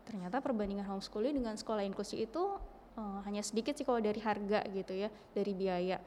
Ternyata 0.03 0.43
perbandingan 0.43 0.87
homeschooling 0.89 1.37
dengan 1.37 1.55
sekolah 1.55 1.85
inklusi 1.85 2.25
itu 2.25 2.57
uh, 2.97 3.19
hanya 3.23 3.45
sedikit 3.45 3.77
sih 3.77 3.85
kalau 3.85 4.01
dari 4.01 4.19
harga 4.19 4.65
gitu 4.73 4.91
ya, 4.95 5.07
dari 5.31 5.53
biaya 5.53 6.01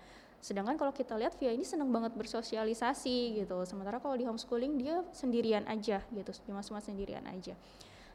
Sedangkan 0.46 0.78
kalau 0.78 0.94
kita 0.94 1.18
lihat 1.18 1.35
Via 1.42 1.50
ini 1.50 1.66
senang 1.66 1.90
banget 1.90 2.14
bersosialisasi 2.14 3.42
gitu. 3.42 3.66
Sementara 3.66 3.98
kalau 3.98 4.14
di 4.14 4.22
homeschooling 4.22 4.78
dia 4.78 5.02
sendirian 5.11 5.66
aja 5.66 6.06
gitu, 6.14 6.30
cuma 6.46 6.62
cuma 6.62 6.78
sendirian 6.78 7.26
aja. 7.26 7.59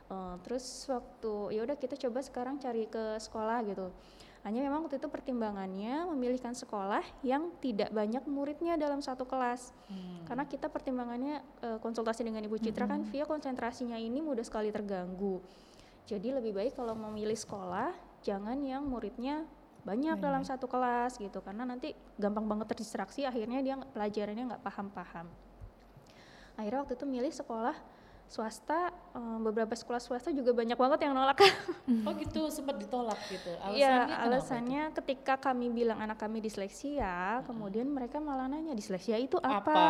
Uh, 0.08 0.40
terus 0.48 0.64
waktu 0.88 1.60
ya 1.60 1.68
udah 1.68 1.76
kita 1.76 2.00
coba 2.08 2.24
sekarang 2.24 2.56
cari 2.56 2.88
ke 2.88 3.20
sekolah 3.20 3.68
gitu. 3.68 3.92
Hanya 4.48 4.64
memang 4.64 4.88
waktu 4.88 4.96
itu 4.96 5.12
pertimbangannya 5.12 6.08
memilihkan 6.08 6.56
sekolah 6.56 7.04
yang 7.20 7.52
tidak 7.60 7.92
banyak 7.92 8.24
muridnya 8.32 8.80
dalam 8.80 9.04
satu 9.04 9.28
kelas. 9.28 9.76
Hmm. 9.92 10.24
Karena 10.24 10.48
kita 10.48 10.72
pertimbangannya 10.72 11.44
uh, 11.68 11.84
konsultasi 11.84 12.24
dengan 12.24 12.48
Ibu 12.48 12.64
Citra 12.64 12.88
kan, 12.88 13.04
hmm. 13.04 13.12
kan 13.12 13.12
via 13.12 13.26
konsentrasinya 13.28 14.00
ini 14.00 14.24
mudah 14.24 14.48
sekali 14.48 14.72
terganggu. 14.72 15.44
Jadi 16.08 16.32
lebih 16.32 16.56
baik 16.56 16.80
kalau 16.80 16.96
memilih 16.96 17.36
sekolah 17.36 17.92
jangan 18.24 18.56
yang 18.64 18.88
muridnya 18.88 19.44
banyak 19.82 20.18
dalam 20.22 20.46
satu 20.46 20.70
kelas 20.70 21.18
gitu 21.18 21.42
karena 21.42 21.66
nanti 21.66 21.98
gampang 22.22 22.46
banget 22.46 22.70
terdistraksi 22.70 23.26
akhirnya 23.26 23.60
dia 23.66 23.76
pelajarannya 23.82 24.54
nggak 24.54 24.64
paham-paham 24.64 25.26
akhirnya 26.60 26.80
waktu 26.86 26.94
itu 26.94 27.06
milih 27.10 27.34
sekolah 27.34 27.74
swasta 28.32 28.96
um, 29.12 29.44
beberapa 29.44 29.76
sekolah 29.76 30.00
swasta 30.00 30.32
juga 30.32 30.56
banyak 30.56 30.80
banget 30.80 31.04
yang 31.04 31.12
nolak 31.12 31.44
oh 32.08 32.14
gitu 32.16 32.48
sempat 32.48 32.80
ditolak 32.80 33.20
gitu 33.28 33.52
alasannya 33.60 33.84
ya 33.84 34.08
alasannya 34.24 34.84
itu? 34.88 34.96
ketika 35.04 35.36
kami 35.36 35.68
bilang 35.68 36.00
anak 36.00 36.16
kami 36.16 36.40
disleksia 36.40 37.44
hmm. 37.44 37.52
kemudian 37.52 37.92
mereka 37.92 38.24
malah 38.24 38.48
nanya 38.48 38.72
disleksia 38.72 39.20
itu 39.20 39.36
apa, 39.44 39.60
apa? 39.60 39.84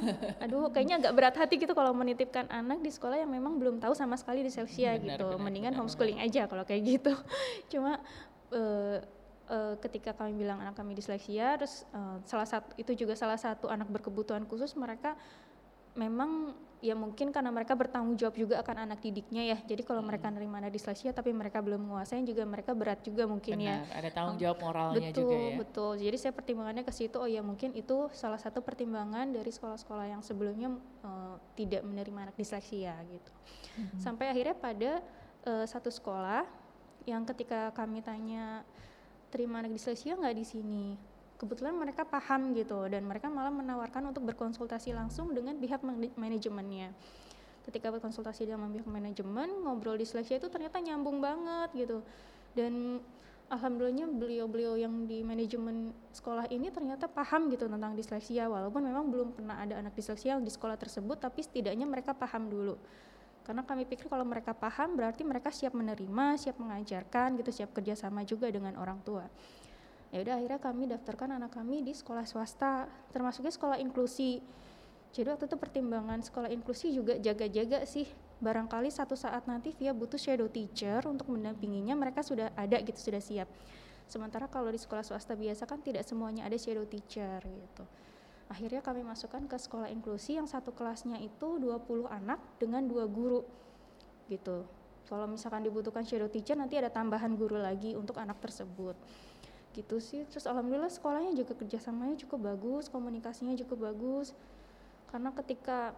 aduh 0.42 0.66
kayaknya 0.74 0.98
agak 0.98 1.12
berat 1.14 1.36
hati 1.38 1.62
gitu 1.62 1.78
kalau 1.78 1.94
menitipkan 1.94 2.50
anak 2.50 2.82
di 2.82 2.90
sekolah 2.90 3.22
yang 3.22 3.30
memang 3.30 3.54
belum 3.54 3.78
tahu 3.78 3.94
sama 3.94 4.18
sekali 4.18 4.42
disleksia 4.42 4.98
benar, 4.98 5.22
gitu 5.22 5.26
benar, 5.30 5.44
mendingan 5.46 5.70
benar, 5.70 5.86
homeschooling 5.86 6.18
benar. 6.18 6.26
aja 6.34 6.42
kalau 6.50 6.66
kayak 6.66 6.82
gitu 6.82 7.14
cuma 7.70 8.02
uh, 8.50 8.98
uh, 9.50 9.74
ketika 9.80 10.14
kami 10.14 10.36
bilang 10.36 10.62
anak 10.62 10.74
kami 10.78 10.94
disleksia, 10.94 11.56
terus 11.58 11.86
uh, 11.94 12.18
salah 12.26 12.46
satu 12.46 12.74
itu 12.78 12.92
juga 12.94 13.14
salah 13.18 13.38
satu 13.38 13.66
anak 13.70 13.88
berkebutuhan 13.90 14.44
khusus 14.46 14.74
mereka 14.78 15.14
memang 15.96 16.52
ya 16.84 16.92
mungkin 16.92 17.32
karena 17.32 17.48
mereka 17.48 17.72
bertanggung 17.72 18.20
jawab 18.20 18.36
juga 18.36 18.60
akan 18.60 18.84
anak 18.84 19.00
didiknya 19.00 19.56
ya 19.56 19.58
jadi 19.64 19.80
kalau 19.80 20.04
hmm. 20.04 20.12
mereka 20.12 20.28
nerima 20.28 20.60
anak 20.60 20.76
disleksia 20.76 21.10
tapi 21.16 21.32
mereka 21.32 21.64
belum 21.64 21.88
menguasai 21.88 22.20
juga 22.28 22.44
mereka 22.44 22.76
berat 22.76 23.00
juga 23.00 23.24
mungkin 23.24 23.56
ya. 23.56 23.80
Benar, 23.80 23.88
ya 23.88 23.96
ada 23.96 24.08
tanggung 24.12 24.36
jawab 24.36 24.58
moralnya 24.60 25.08
betul, 25.08 25.20
juga 25.24 25.36
ya 25.40 25.50
betul 25.56 25.92
jadi 25.96 26.16
saya 26.20 26.32
pertimbangannya 26.36 26.84
ke 26.84 26.92
situ 26.92 27.16
oh 27.16 27.24
ya 27.24 27.40
mungkin 27.40 27.72
itu 27.72 28.12
salah 28.12 28.36
satu 28.36 28.60
pertimbangan 28.60 29.32
dari 29.32 29.48
sekolah-sekolah 29.48 30.06
yang 30.12 30.20
sebelumnya 30.20 30.68
uh, 31.00 31.40
tidak 31.56 31.80
menerima 31.80 32.28
anak 32.28 32.36
disleksia 32.36 32.92
gitu 33.08 33.30
hmm. 33.80 33.96
sampai 33.96 34.36
akhirnya 34.36 34.54
pada 34.54 34.92
uh, 35.48 35.64
satu 35.64 35.88
sekolah 35.88 36.44
yang 37.08 37.24
ketika 37.24 37.72
kami 37.72 38.04
tanya 38.04 38.68
terima 39.36 39.60
anak 39.60 39.76
disleksia 39.76 40.16
nggak 40.16 40.32
di 40.32 40.44
sini. 40.48 40.84
Kebetulan 41.36 41.76
mereka 41.76 42.08
paham 42.08 42.56
gitu 42.56 42.88
dan 42.88 43.04
mereka 43.04 43.28
malah 43.28 43.52
menawarkan 43.52 44.08
untuk 44.08 44.24
berkonsultasi 44.32 44.96
langsung 44.96 45.36
dengan 45.36 45.60
pihak 45.60 45.84
manajemennya. 46.16 46.96
Ketika 47.68 47.92
berkonsultasi 47.92 48.48
dengan 48.48 48.72
pihak 48.72 48.88
manajemen 48.88 49.60
ngobrol 49.60 50.00
disleksia 50.00 50.40
itu 50.40 50.48
ternyata 50.48 50.80
nyambung 50.80 51.20
banget 51.20 51.68
gitu. 51.76 52.00
Dan 52.56 53.04
alhamdulillahnya 53.52 54.08
beliau-beliau 54.10 54.74
yang 54.80 55.04
di 55.04 55.20
manajemen 55.22 55.92
sekolah 56.10 56.50
ini 56.50 56.72
ternyata 56.72 57.06
paham 57.06 57.46
gitu 57.52 57.70
tentang 57.70 57.94
disleksia 57.94 58.50
walaupun 58.50 58.82
memang 58.82 59.06
belum 59.06 59.28
pernah 59.38 59.62
ada 59.62 59.78
anak 59.78 59.94
disleksia 59.94 60.40
di 60.42 60.50
sekolah 60.50 60.74
tersebut 60.74 61.22
tapi 61.22 61.46
setidaknya 61.46 61.86
mereka 61.86 62.10
paham 62.10 62.50
dulu 62.50 62.74
karena 63.46 63.62
kami 63.62 63.86
pikir 63.86 64.10
kalau 64.10 64.26
mereka 64.26 64.50
paham 64.50 64.98
berarti 64.98 65.22
mereka 65.22 65.54
siap 65.54 65.70
menerima, 65.70 66.34
siap 66.34 66.58
mengajarkan 66.58 67.38
gitu, 67.38 67.54
siap 67.54 67.70
kerjasama 67.70 68.26
juga 68.26 68.50
dengan 68.50 68.74
orang 68.74 68.98
tua. 69.06 69.22
Ya 70.10 70.18
udah 70.26 70.34
akhirnya 70.42 70.58
kami 70.58 70.90
daftarkan 70.90 71.38
anak 71.38 71.54
kami 71.54 71.86
di 71.86 71.94
sekolah 71.94 72.26
swasta 72.26 72.90
termasuknya 73.14 73.54
sekolah 73.54 73.78
inklusi. 73.78 74.42
Jadi 75.14 75.30
waktu 75.30 75.46
itu 75.46 75.54
pertimbangan 75.62 76.26
sekolah 76.26 76.50
inklusi 76.50 76.90
juga 76.90 77.14
jaga-jaga 77.22 77.86
sih. 77.86 78.10
Barangkali 78.42 78.90
satu 78.90 79.14
saat 79.14 79.46
nanti 79.46 79.70
via 79.78 79.94
butuh 79.94 80.18
shadow 80.18 80.50
teacher 80.50 81.06
untuk 81.06 81.30
mendampinginya 81.30 81.94
mereka 81.94 82.26
sudah 82.26 82.50
ada 82.58 82.82
gitu 82.82 82.98
sudah 82.98 83.22
siap. 83.22 83.46
Sementara 84.10 84.50
kalau 84.50 84.74
di 84.74 84.78
sekolah 84.82 85.06
swasta 85.06 85.38
biasa 85.38 85.70
kan 85.70 85.78
tidak 85.86 86.02
semuanya 86.02 86.50
ada 86.50 86.58
shadow 86.58 86.82
teacher 86.82 87.38
gitu 87.46 87.86
akhirnya 88.46 88.78
kami 88.82 89.02
masukkan 89.02 89.42
ke 89.44 89.56
sekolah 89.58 89.90
inklusi 89.90 90.38
yang 90.38 90.46
satu 90.46 90.70
kelasnya 90.70 91.18
itu 91.18 91.58
20 91.58 92.06
anak 92.06 92.38
dengan 92.62 92.86
dua 92.86 93.10
guru 93.10 93.42
gitu. 94.30 94.66
Kalau 95.06 95.26
misalkan 95.30 95.62
dibutuhkan 95.62 96.02
shadow 96.02 96.26
teacher 96.26 96.58
nanti 96.58 96.74
ada 96.74 96.90
tambahan 96.90 97.38
guru 97.38 97.58
lagi 97.58 97.94
untuk 97.94 98.18
anak 98.18 98.42
tersebut. 98.42 98.98
Gitu 99.70 99.96
sih. 100.02 100.26
Terus 100.26 100.46
alhamdulillah 100.50 100.90
sekolahnya 100.90 101.34
juga 101.38 101.54
kerjasamanya 101.54 102.18
cukup 102.26 102.54
bagus 102.54 102.90
komunikasinya 102.90 103.54
cukup 103.66 103.92
bagus. 103.92 104.34
Karena 105.10 105.30
ketika 105.30 105.94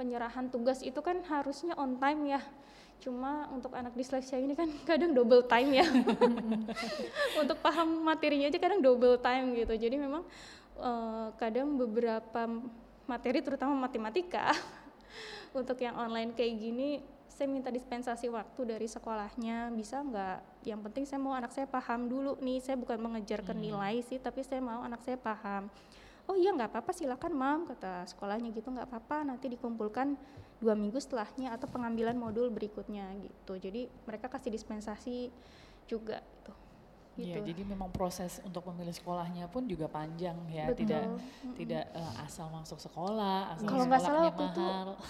penyerahan 0.00 0.48
tugas 0.48 0.80
itu 0.80 0.96
kan 1.04 1.20
harusnya 1.28 1.76
on 1.76 2.00
time 2.00 2.24
ya. 2.24 2.40
Cuma 2.98 3.46
untuk 3.54 3.76
anak 3.76 3.92
disleksia 3.94 4.40
ini 4.40 4.56
kan 4.56 4.72
kadang 4.88 5.12
double 5.12 5.44
time 5.44 5.84
ya. 5.84 5.86
Untuk 7.42 7.58
paham 7.62 8.02
materinya 8.02 8.50
aja 8.50 8.58
kadang 8.58 8.80
double 8.82 9.20
time 9.20 9.54
gitu. 9.54 9.74
Jadi 9.76 10.00
memang 10.00 10.26
uh, 10.78 11.28
kadang 11.36 11.76
beberapa 11.76 12.46
materi 13.08 13.42
terutama 13.42 13.74
matematika 13.74 14.52
untuk 15.58 15.78
yang 15.80 15.96
online 15.96 16.32
kayak 16.32 16.54
gini 16.56 16.90
saya 17.28 17.46
minta 17.46 17.70
dispensasi 17.70 18.26
waktu 18.34 18.66
dari 18.66 18.90
sekolahnya 18.90 19.70
bisa 19.70 20.02
nggak? 20.02 20.66
Yang 20.66 20.80
penting 20.90 21.04
saya 21.06 21.20
mau 21.22 21.38
anak 21.38 21.54
saya 21.54 21.70
paham 21.70 22.10
dulu. 22.10 22.34
Nih 22.42 22.58
saya 22.58 22.74
bukan 22.74 22.98
mengejar 22.98 23.46
ke 23.46 23.54
hmm. 23.54 23.62
nilai 23.62 24.02
sih 24.02 24.18
tapi 24.18 24.42
saya 24.42 24.58
mau 24.58 24.82
anak 24.82 25.06
saya 25.06 25.14
paham. 25.14 25.70
Oh 26.26 26.34
iya 26.34 26.50
nggak 26.50 26.74
apa-apa 26.74 26.90
silakan 26.90 27.38
mam 27.38 27.60
kata 27.70 28.10
sekolahnya 28.10 28.50
gitu. 28.50 28.74
Nggak 28.74 28.90
apa-apa 28.90 29.22
nanti 29.22 29.46
dikumpulkan 29.54 30.18
dua 30.58 30.74
minggu 30.74 30.98
setelahnya 30.98 31.54
atau 31.54 31.70
pengambilan 31.70 32.18
modul 32.18 32.50
berikutnya 32.50 33.06
gitu. 33.22 33.54
Jadi 33.54 33.86
mereka 34.02 34.26
kasih 34.26 34.50
dispensasi 34.50 35.30
juga 35.86 36.18
gitu 36.42 36.67
Iya, 37.18 37.42
gitu. 37.42 37.50
jadi 37.50 37.62
memang 37.66 37.90
proses 37.90 38.38
untuk 38.46 38.62
memilih 38.70 38.94
sekolahnya 38.94 39.50
pun 39.50 39.66
juga 39.66 39.90
panjang 39.90 40.38
ya, 40.46 40.70
Betul. 40.70 40.86
tidak 40.86 41.02
mm-hmm. 41.02 41.54
tidak 41.58 41.84
uh, 41.90 42.14
asal 42.22 42.46
masuk 42.54 42.78
sekolah, 42.78 43.58
asal 43.58 43.66
Kalau 43.66 43.84
nggak 43.90 44.02
salah 44.06 44.22
waktu 44.30 44.44
itu 44.54 44.66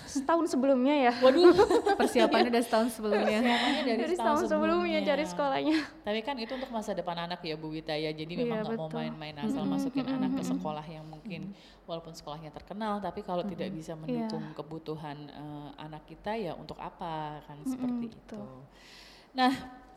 setahun 0.09 0.47
sebelumnya 0.49 0.95
ya. 0.97 1.13
Waduh, 1.25 1.53
persiapannya 2.01 2.49
dari 2.49 2.65
setahun 2.65 2.97
sebelumnya. 2.97 3.45
Persiapannya 3.45 3.83
dari, 3.85 4.01
dari 4.09 4.15
setahun 4.17 4.45
sebelumnya 4.49 4.99
cari 5.05 5.25
sekolahnya. 5.29 5.79
Tapi 6.01 6.21
kan 6.25 6.37
itu 6.41 6.53
untuk 6.57 6.71
masa 6.73 6.97
depan 6.97 7.17
anak 7.29 7.45
ya 7.45 7.55
Bu 7.61 7.69
Wita 7.69 7.93
ya, 7.93 8.09
jadi 8.17 8.33
memang 8.41 8.57
iya, 8.57 8.65
nggak 8.65 8.81
mau 8.81 8.89
main-main 8.89 9.37
asal 9.45 9.69
mm-hmm. 9.69 9.73
masukin 9.77 10.05
mm-hmm. 10.09 10.19
anak 10.25 10.33
ke 10.33 10.43
sekolah 10.49 10.87
yang 10.89 11.05
mungkin 11.05 11.41
mm-hmm. 11.53 11.85
walaupun 11.85 12.13
sekolahnya 12.17 12.51
terkenal, 12.57 13.05
tapi 13.05 13.21
kalau 13.21 13.45
mm-hmm. 13.45 13.53
tidak 13.53 13.69
bisa 13.77 13.93
mendukung 13.93 14.45
yeah. 14.49 14.57
kebutuhan 14.57 15.17
uh, 15.37 15.71
anak 15.77 16.09
kita 16.09 16.33
ya 16.41 16.57
untuk 16.57 16.81
apa 16.81 17.45
kan 17.45 17.61
mm-hmm, 17.61 17.69
seperti 17.69 18.05
itu. 18.17 18.41
Nah 19.37 19.53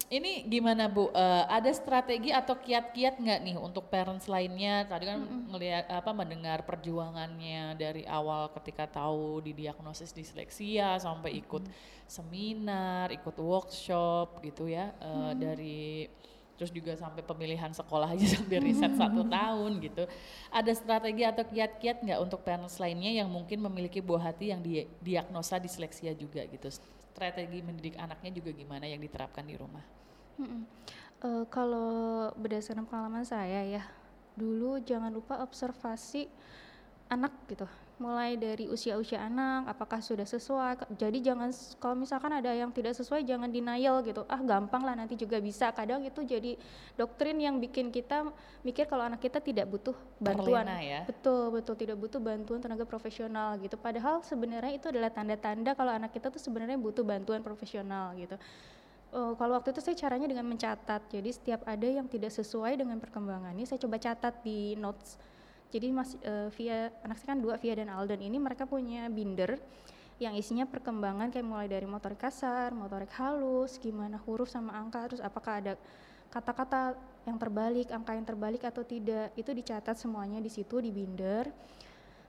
ini 0.07 0.47
gimana 0.47 0.87
Bu? 0.87 1.11
Uh, 1.11 1.45
ada 1.51 1.69
strategi 1.75 2.31
atau 2.31 2.57
kiat-kiat 2.57 3.19
nggak 3.19 3.39
nih 3.43 3.55
untuk 3.59 3.91
parents 3.91 4.25
lainnya? 4.25 4.87
Tadi 4.87 5.05
kan 5.05 5.19
mm-hmm. 5.21 5.43
ngelihat 5.51 5.85
apa 5.91 6.11
mendengar 6.15 6.59
perjuangannya 6.63 7.75
dari 7.75 8.07
awal 8.07 8.49
ketika 8.55 8.87
tahu 8.87 9.43
didiagnosis 9.43 10.15
disleksia 10.15 10.97
sampai 10.97 11.37
ikut 11.43 11.67
mm-hmm. 11.67 12.07
seminar, 12.07 13.11
ikut 13.11 13.35
workshop 13.37 14.39
gitu 14.41 14.71
ya 14.71 14.95
uh, 15.03 15.05
mm-hmm. 15.05 15.37
dari 15.37 16.07
terus 16.55 16.69
juga 16.69 16.93
sampai 16.93 17.25
pemilihan 17.25 17.73
sekolah 17.73 18.13
aja 18.13 18.25
sampai 18.37 18.57
riset 18.61 18.93
satu 18.93 19.25
tahun 19.27 19.81
gitu. 19.81 20.05
Ada 20.53 20.71
strategi 20.77 21.25
atau 21.25 21.41
kiat-kiat 21.41 22.05
nggak 22.05 22.19
untuk 22.21 22.45
parents 22.45 22.77
lainnya 22.77 23.21
yang 23.21 23.27
mungkin 23.27 23.59
memiliki 23.65 23.97
buah 23.97 24.29
hati 24.29 24.53
yang 24.53 24.61
diagnosa 25.01 25.57
disleksia 25.57 26.13
juga 26.13 26.45
gitu? 26.45 26.69
Strategi 27.12 27.60
mendidik 27.60 28.00
anaknya 28.00 28.32
juga 28.39 28.56
gimana 28.56 28.88
yang 28.88 29.04
diterapkan 29.04 29.43
di 29.43 29.56
rumah? 29.60 29.84
Hmm. 30.39 30.63
Uh, 31.21 31.45
kalau 31.52 32.32
berdasarkan 32.39 32.88
pengalaman 32.88 33.28
saya 33.28 33.62
ya, 33.67 33.84
dulu 34.34 34.82
jangan 34.82 35.13
lupa 35.13 35.43
observasi 35.43 36.26
anak 37.12 37.36
gitu. 37.52 37.67
Mulai 38.01 38.33
dari 38.33 38.65
usia-usia 38.65 39.21
anak, 39.21 39.69
apakah 39.69 40.01
sudah 40.01 40.25
sesuai. 40.25 40.97
Jadi 40.97 41.21
jangan 41.21 41.53
kalau 41.77 41.93
misalkan 41.93 42.33
ada 42.33 42.49
yang 42.49 42.73
tidak 42.73 42.97
sesuai 42.97 43.21
jangan 43.21 43.45
denial 43.53 44.01
gitu. 44.01 44.25
Ah 44.25 44.41
gampang 44.41 44.81
lah 44.81 44.97
nanti 44.97 45.13
juga 45.13 45.37
bisa. 45.37 45.69
Kadang 45.69 46.01
itu 46.01 46.25
jadi 46.25 46.57
doktrin 46.97 47.37
yang 47.37 47.61
bikin 47.61 47.93
kita 47.93 48.25
mikir 48.65 48.89
kalau 48.89 49.05
anak 49.05 49.21
kita 49.21 49.37
tidak 49.37 49.69
butuh 49.69 49.93
bantuan. 50.17 50.65
Terlena 50.65 50.81
ya. 50.81 51.01
Betul, 51.05 51.53
betul 51.53 51.77
tidak 51.77 52.01
butuh 52.01 52.17
bantuan 52.17 52.57
tenaga 52.57 52.89
profesional 52.89 53.61
gitu. 53.61 53.77
Padahal 53.77 54.25
sebenarnya 54.25 54.73
itu 54.73 54.89
adalah 54.89 55.13
tanda-tanda 55.13 55.77
kalau 55.77 55.93
anak 55.93 56.09
kita 56.09 56.33
tuh 56.33 56.41
sebenarnya 56.41 56.81
butuh 56.81 57.05
bantuan 57.05 57.45
profesional 57.45 58.17
gitu 58.17 58.33
uh, 59.11 59.33
kalau 59.35 59.59
waktu 59.59 59.75
itu 59.75 59.81
saya 59.83 59.95
caranya 59.95 60.27
dengan 60.31 60.47
mencatat. 60.47 61.01
Jadi 61.11 61.29
setiap 61.31 61.61
ada 61.67 61.87
yang 61.87 62.07
tidak 62.07 62.31
sesuai 62.33 62.79
dengan 62.79 62.97
perkembangannya, 62.97 63.67
saya 63.67 63.79
coba 63.79 63.99
catat 63.99 64.41
di 64.41 64.75
notes. 64.79 65.19
Jadi 65.71 65.88
mas 65.95 66.19
uh, 66.27 66.51
via 66.60 66.91
anak 67.01 67.17
saya 67.23 67.34
kan 67.34 67.39
dua 67.39 67.55
via 67.55 67.73
dan 67.79 67.88
Alden. 67.88 68.19
Ini 68.19 68.38
mereka 68.38 68.67
punya 68.67 69.07
binder 69.07 69.55
yang 70.21 70.38
isinya 70.38 70.69
perkembangan 70.69 71.34
kayak 71.34 71.47
mulai 71.47 71.65
dari 71.65 71.89
motorik 71.89 72.21
kasar, 72.21 72.75
motorik 72.77 73.10
halus, 73.17 73.81
gimana 73.81 74.21
huruf 74.21 74.53
sama 74.53 74.77
angka, 74.77 75.10
terus 75.10 75.23
apakah 75.23 75.57
ada 75.57 75.73
kata-kata 76.29 76.93
yang 77.25 77.41
terbalik, 77.41 77.89
angka 77.89 78.13
yang 78.13 78.27
terbalik 78.27 78.62
atau 78.62 78.86
tidak, 78.86 79.34
itu 79.34 79.49
dicatat 79.49 79.97
semuanya 79.97 80.38
di 80.38 80.53
situ 80.53 80.77
di 80.77 80.93
binder. 80.93 81.49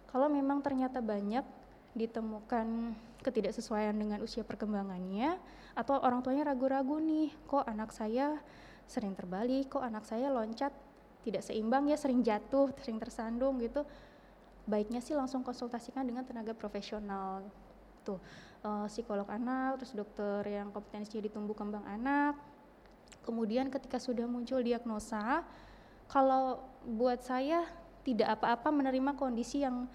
Kalau 0.08 0.32
memang 0.32 0.64
ternyata 0.64 1.04
banyak 1.04 1.44
ditemukan 1.92 2.96
ketidaksesuaian 3.20 3.92
dengan 3.92 4.24
usia 4.24 4.40
perkembangannya, 4.40 5.36
atau 5.76 6.00
orang 6.00 6.24
tuanya 6.24 6.48
ragu-ragu 6.48 6.96
nih 6.96 7.28
kok 7.44 7.68
anak 7.68 7.92
saya 7.92 8.40
sering 8.88 9.12
terbalik? 9.12 9.68
Kok 9.68 9.84
anak 9.84 10.08
saya 10.08 10.32
loncat 10.32 10.72
tidak 11.22 11.42
seimbang 11.46 11.86
ya 11.88 11.96
sering 11.96 12.20
jatuh 12.20 12.70
sering 12.82 12.98
tersandung 12.98 13.62
gitu 13.62 13.86
baiknya 14.66 15.02
sih 15.02 15.18
langsung 15.18 15.42
konsultasikan 15.42 16.06
dengan 16.06 16.22
tenaga 16.22 16.54
profesional 16.54 17.42
tuh. 18.02 18.18
Uh, 18.62 18.86
psikolog 18.86 19.26
anak 19.26 19.82
terus 19.82 19.90
dokter 19.90 20.46
yang 20.46 20.70
kompetensinya 20.70 21.26
di 21.26 21.30
tumbuh 21.34 21.54
kembang 21.54 21.82
anak. 21.82 22.38
Kemudian 23.26 23.70
ketika 23.70 23.98
sudah 23.98 24.26
muncul 24.26 24.62
diagnosa 24.62 25.42
kalau 26.06 26.62
buat 26.86 27.22
saya 27.22 27.66
tidak 28.06 28.38
apa-apa 28.38 28.70
menerima 28.70 29.18
kondisi 29.18 29.66
yang 29.66 29.90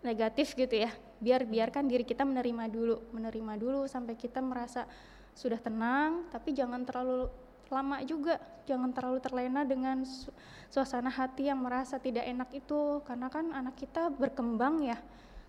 negatif 0.00 0.56
gitu 0.56 0.80
ya. 0.80 0.92
Biar 1.20 1.44
biarkan 1.44 1.92
diri 1.92 2.08
kita 2.08 2.24
menerima 2.24 2.72
dulu 2.72 2.96
menerima 3.12 3.52
dulu 3.60 3.84
sampai 3.84 4.16
kita 4.16 4.40
merasa 4.40 4.88
sudah 5.36 5.60
tenang 5.60 6.26
tapi 6.32 6.56
jangan 6.56 6.84
terlalu 6.88 7.28
lama 7.70 8.02
juga. 8.02 8.36
Jangan 8.66 8.90
terlalu 8.90 9.18
terlena 9.22 9.62
dengan 9.62 10.02
su 10.04 10.30
suasana 10.70 11.10
hati 11.10 11.50
yang 11.50 11.62
merasa 11.62 11.96
tidak 12.02 12.26
enak 12.26 12.50
itu. 12.54 13.00
Karena 13.06 13.30
kan 13.30 13.54
anak 13.54 13.78
kita 13.78 14.10
berkembang 14.10 14.82
ya. 14.84 14.98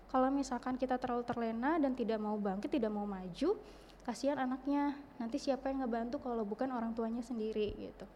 Kalau 0.08 0.28
misalkan 0.30 0.78
kita 0.78 0.96
terlalu 0.96 1.24
terlena 1.26 1.80
dan 1.82 1.96
tidak 1.96 2.20
mau 2.20 2.36
bangkit 2.36 2.68
tidak 2.68 2.92
mau 2.94 3.04
maju 3.04 3.58
kasihan 4.06 4.38
anaknya. 4.38 4.94
Nanti 5.18 5.38
siapa 5.42 5.70
yang 5.70 5.86
ngebantu 5.86 6.22
kalau 6.22 6.46
bukan 6.46 6.70
orang 6.70 6.94
tuanya 6.94 7.22
sendiri 7.22 7.74
gitu. 7.76 8.06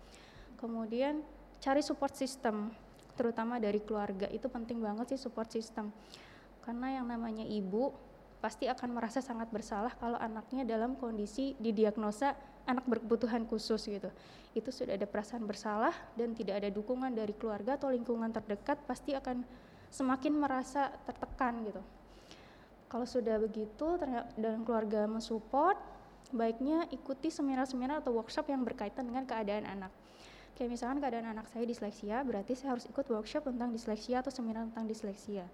Kemudian 0.57 1.21
cari 1.61 1.83
support 1.83 2.15
system 2.15 2.71
terutama 3.17 3.57
dari 3.59 3.81
keluarga. 3.81 4.29
Itu 4.29 4.47
penting 4.53 4.79
banget 4.83 5.17
sih 5.17 5.21
support 5.21 5.51
system. 5.51 5.91
Karena 6.63 7.01
yang 7.01 7.07
namanya 7.09 7.47
ibu 7.47 7.95
pasti 8.43 8.69
akan 8.69 8.93
merasa 8.93 9.25
sangat 9.25 9.49
bersalah 9.49 9.91
kalau 9.97 10.21
anaknya 10.21 10.69
dalam 10.69 10.95
kondisi 10.95 11.57
didiagnosa 11.57 12.37
anak 12.67 12.85
berkebutuhan 12.85 13.47
khusus 13.47 13.87
gitu. 13.87 14.11
Itu 14.53 14.75
sudah 14.75 14.99
ada 14.99 15.07
perasaan 15.07 15.47
bersalah 15.47 15.95
dan 16.19 16.35
tidak 16.35 16.61
ada 16.61 16.69
dukungan 16.69 17.15
dari 17.15 17.33
keluarga 17.33 17.79
atau 17.79 17.89
lingkungan 17.95 18.29
terdekat 18.35 18.83
pasti 18.85 19.15
akan 19.15 19.47
semakin 19.89 20.33
merasa 20.35 20.91
tertekan 21.07 21.63
gitu. 21.65 21.83
Kalau 22.87 23.07
sudah 23.07 23.39
begitu 23.43 23.99
dan 24.39 24.63
keluarga 24.63 25.11
mensupport, 25.11 25.79
baiknya 26.31 26.87
ikuti 26.95 27.31
seminar-seminar 27.31 28.03
atau 28.03 28.15
workshop 28.15 28.51
yang 28.51 28.63
berkaitan 28.63 29.07
dengan 29.07 29.27
keadaan 29.27 29.67
anak. 29.67 29.93
Kayak 30.57 30.71
misalkan 30.73 30.99
keadaan 31.03 31.37
anak 31.37 31.47
saya 31.53 31.69
disleksia, 31.69 32.25
berarti 32.25 32.57
saya 32.57 32.79
harus 32.79 32.89
ikut 32.89 33.05
workshop 33.13 33.45
tentang 33.51 33.75
disleksia 33.75 34.25
atau 34.25 34.33
seminar 34.33 34.65
tentang 34.73 34.89
disleksia. 34.89 35.45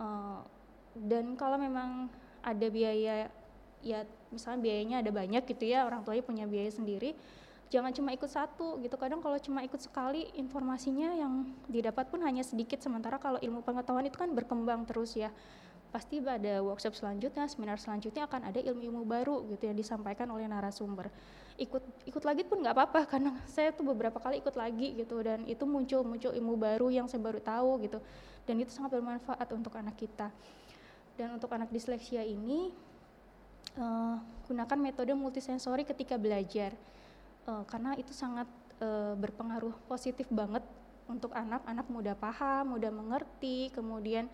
Uh, 0.00 0.42
dan 0.98 1.38
kalau 1.38 1.54
memang 1.54 2.10
ada 2.42 2.66
biaya 2.66 3.30
ya 3.84 4.00
misalnya 4.34 4.60
biayanya 4.60 4.96
ada 5.00 5.10
banyak 5.14 5.42
gitu 5.46 5.64
ya 5.70 5.86
orang 5.86 6.02
tuanya 6.02 6.26
punya 6.26 6.44
biaya 6.44 6.68
sendiri 6.74 7.14
jangan 7.74 7.90
cuma 7.90 8.14
ikut 8.14 8.30
satu 8.30 8.78
gitu. 8.82 8.94
Kadang 8.94 9.18
kalau 9.18 9.34
cuma 9.42 9.66
ikut 9.66 9.82
sekali 9.82 10.30
informasinya 10.38 11.10
yang 11.18 11.50
didapat 11.66 12.06
pun 12.06 12.22
hanya 12.22 12.46
sedikit. 12.46 12.78
Sementara 12.78 13.18
kalau 13.18 13.42
ilmu 13.42 13.66
pengetahuan 13.66 14.06
itu 14.06 14.14
kan 14.14 14.30
berkembang 14.30 14.86
terus 14.86 15.18
ya. 15.18 15.34
Pasti 15.90 16.18
pada 16.18 16.58
workshop 16.62 16.98
selanjutnya 16.98 17.46
seminar 17.46 17.78
selanjutnya 17.78 18.26
akan 18.26 18.50
ada 18.50 18.58
ilmu-ilmu 18.58 19.06
baru 19.06 19.46
gitu 19.50 19.70
yang 19.70 19.78
disampaikan 19.78 20.26
oleh 20.30 20.46
narasumber. 20.50 21.06
Ikut 21.54 21.82
ikut 22.06 22.22
lagi 22.26 22.42
pun 22.42 22.62
nggak 22.62 22.74
apa-apa 22.74 23.00
karena 23.06 23.30
saya 23.46 23.70
tuh 23.70 23.86
beberapa 23.94 24.18
kali 24.18 24.42
ikut 24.42 24.58
lagi 24.58 24.98
gitu 24.98 25.22
dan 25.22 25.46
itu 25.46 25.62
muncul 25.62 26.02
muncul 26.02 26.34
ilmu 26.34 26.54
baru 26.58 26.90
yang 26.90 27.06
saya 27.06 27.22
baru 27.22 27.38
tahu 27.38 27.82
gitu. 27.86 28.02
Dan 28.42 28.58
itu 28.58 28.74
sangat 28.74 28.98
bermanfaat 28.98 29.50
untuk 29.54 29.74
anak 29.78 29.94
kita. 29.94 30.34
Dan 31.14 31.38
untuk 31.38 31.46
anak 31.54 31.70
disleksia 31.70 32.26
ini 32.26 32.74
uh, 33.78 34.16
gunakan 34.46 34.78
metode 34.78 35.12
multisensori 35.14 35.82
ketika 35.86 36.18
belajar. 36.18 36.74
Uh, 37.44 37.64
karena 37.68 37.92
itu 38.00 38.12
sangat 38.16 38.48
uh, 38.80 39.12
berpengaruh 39.18 39.74
positif 39.90 40.28
banget 40.32 40.64
untuk 41.10 41.34
anak. 41.36 41.60
Anak 41.68 41.86
mudah 41.90 42.16
paham 42.16 42.76
mudah 42.76 42.88
mengerti 42.88 43.68
kemudian 43.74 44.30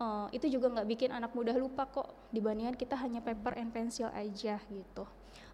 uh, 0.00 0.26
itu 0.32 0.48
juga 0.48 0.72
nggak 0.72 0.88
bikin 0.88 1.10
anak 1.12 1.32
mudah 1.36 1.56
lupa 1.56 1.84
kok. 1.88 2.08
Dibandingkan 2.32 2.76
kita 2.76 2.96
hanya 2.96 3.20
paper 3.20 3.58
and 3.58 3.70
pencil 3.72 4.08
aja 4.12 4.56
gitu. 4.70 5.04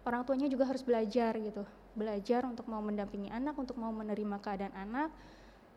Orang 0.05 0.21
tuanya 0.23 0.45
juga 0.47 0.69
harus 0.69 0.85
belajar 0.85 1.35
gitu. 1.35 1.65
Belajar 1.97 2.45
untuk 2.45 2.67
mau 2.69 2.79
mendampingi 2.79 3.31
anak 3.31 3.57
untuk 3.57 3.75
mau 3.79 3.91
menerima 3.91 4.37
keadaan 4.39 4.75
anak 4.75 5.09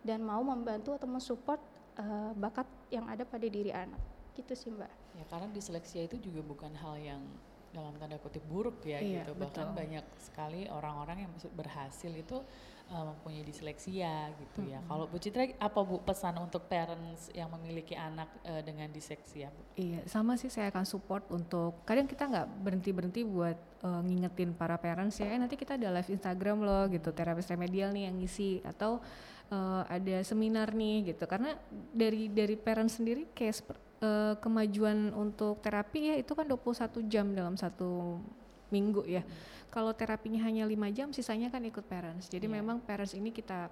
dan 0.06 0.22
mau 0.22 0.40
membantu 0.46 0.94
atau 0.94 1.10
mensupport 1.10 1.58
uh, 1.98 2.30
bakat 2.38 2.66
yang 2.94 3.10
ada 3.10 3.26
pada 3.26 3.46
diri 3.50 3.74
anak 3.74 4.17
gitu 4.38 4.52
sih 4.54 4.70
mbak 4.70 4.90
ya 5.18 5.24
karena 5.26 5.50
disleksia 5.50 6.06
itu 6.06 6.16
juga 6.22 6.40
bukan 6.46 6.70
hal 6.78 6.94
yang 7.02 7.22
dalam 7.68 7.92
tanda 8.00 8.16
kutip 8.16 8.40
buruk 8.48 8.80
ya 8.80 8.96
iya, 8.98 9.22
gitu 9.22 9.36
bahkan 9.36 9.70
betul. 9.70 9.78
banyak 9.84 10.04
sekali 10.16 10.60
orang-orang 10.72 11.28
yang 11.28 11.32
berhasil 11.52 12.08
itu 12.08 12.40
uh, 12.88 13.04
mempunyai 13.12 13.44
disleksia 13.44 14.32
gitu 14.40 14.64
hmm. 14.64 14.72
ya 14.72 14.80
kalau 14.88 15.04
Bu 15.04 15.20
Citra 15.20 15.52
apa 15.60 15.80
Bu 15.84 16.00
pesan 16.00 16.40
untuk 16.40 16.64
parents 16.64 17.28
yang 17.36 17.52
memiliki 17.52 17.92
anak 17.92 18.32
uh, 18.48 18.64
dengan 18.64 18.88
disleksia 18.88 19.52
Bu? 19.52 19.62
Iya 19.76 20.00
sama 20.08 20.40
sih 20.40 20.48
saya 20.48 20.72
akan 20.72 20.88
support 20.88 21.28
untuk 21.28 21.84
kadang 21.84 22.08
kita 22.08 22.24
nggak 22.24 22.46
berhenti 22.64 22.90
berhenti 22.90 23.20
buat 23.28 23.58
uh, 23.84 24.00
ngingetin 24.00 24.56
para 24.56 24.80
parents 24.80 25.20
ya 25.20 25.28
eh, 25.28 25.38
nanti 25.38 25.60
kita 25.60 25.76
ada 25.76 25.92
live 25.92 26.08
Instagram 26.08 26.64
loh 26.64 26.88
gitu 26.88 27.12
terapis 27.12 27.48
remedial 27.52 27.92
nih 27.92 28.08
yang 28.08 28.16
ngisi 28.16 28.64
atau 28.64 29.04
uh, 29.52 29.84
ada 29.86 30.24
seminar 30.24 30.72
nih 30.72 31.12
gitu 31.12 31.28
karena 31.28 31.52
dari 31.92 32.32
dari 32.32 32.56
parents 32.56 32.96
sendiri 32.96 33.28
kayak 33.36 33.60
uh, 34.02 34.34
kemajuan 34.38 35.10
untuk 35.14 35.62
terapi 35.62 36.12
ya 36.12 36.14
itu 36.18 36.32
kan 36.34 36.46
21 36.46 37.04
jam 37.10 37.26
dalam 37.34 37.54
satu 37.58 38.20
minggu 38.68 39.04
ya. 39.08 39.22
Hmm. 39.24 39.30
Kalau 39.68 39.92
terapinya 39.92 40.40
hanya 40.48 40.64
lima 40.64 40.88
jam, 40.88 41.12
sisanya 41.12 41.52
kan 41.52 41.60
ikut 41.64 41.84
parents. 41.84 42.32
Jadi 42.32 42.48
yeah. 42.48 42.56
memang 42.60 42.80
parents 42.80 43.12
ini 43.12 43.32
kita 43.32 43.68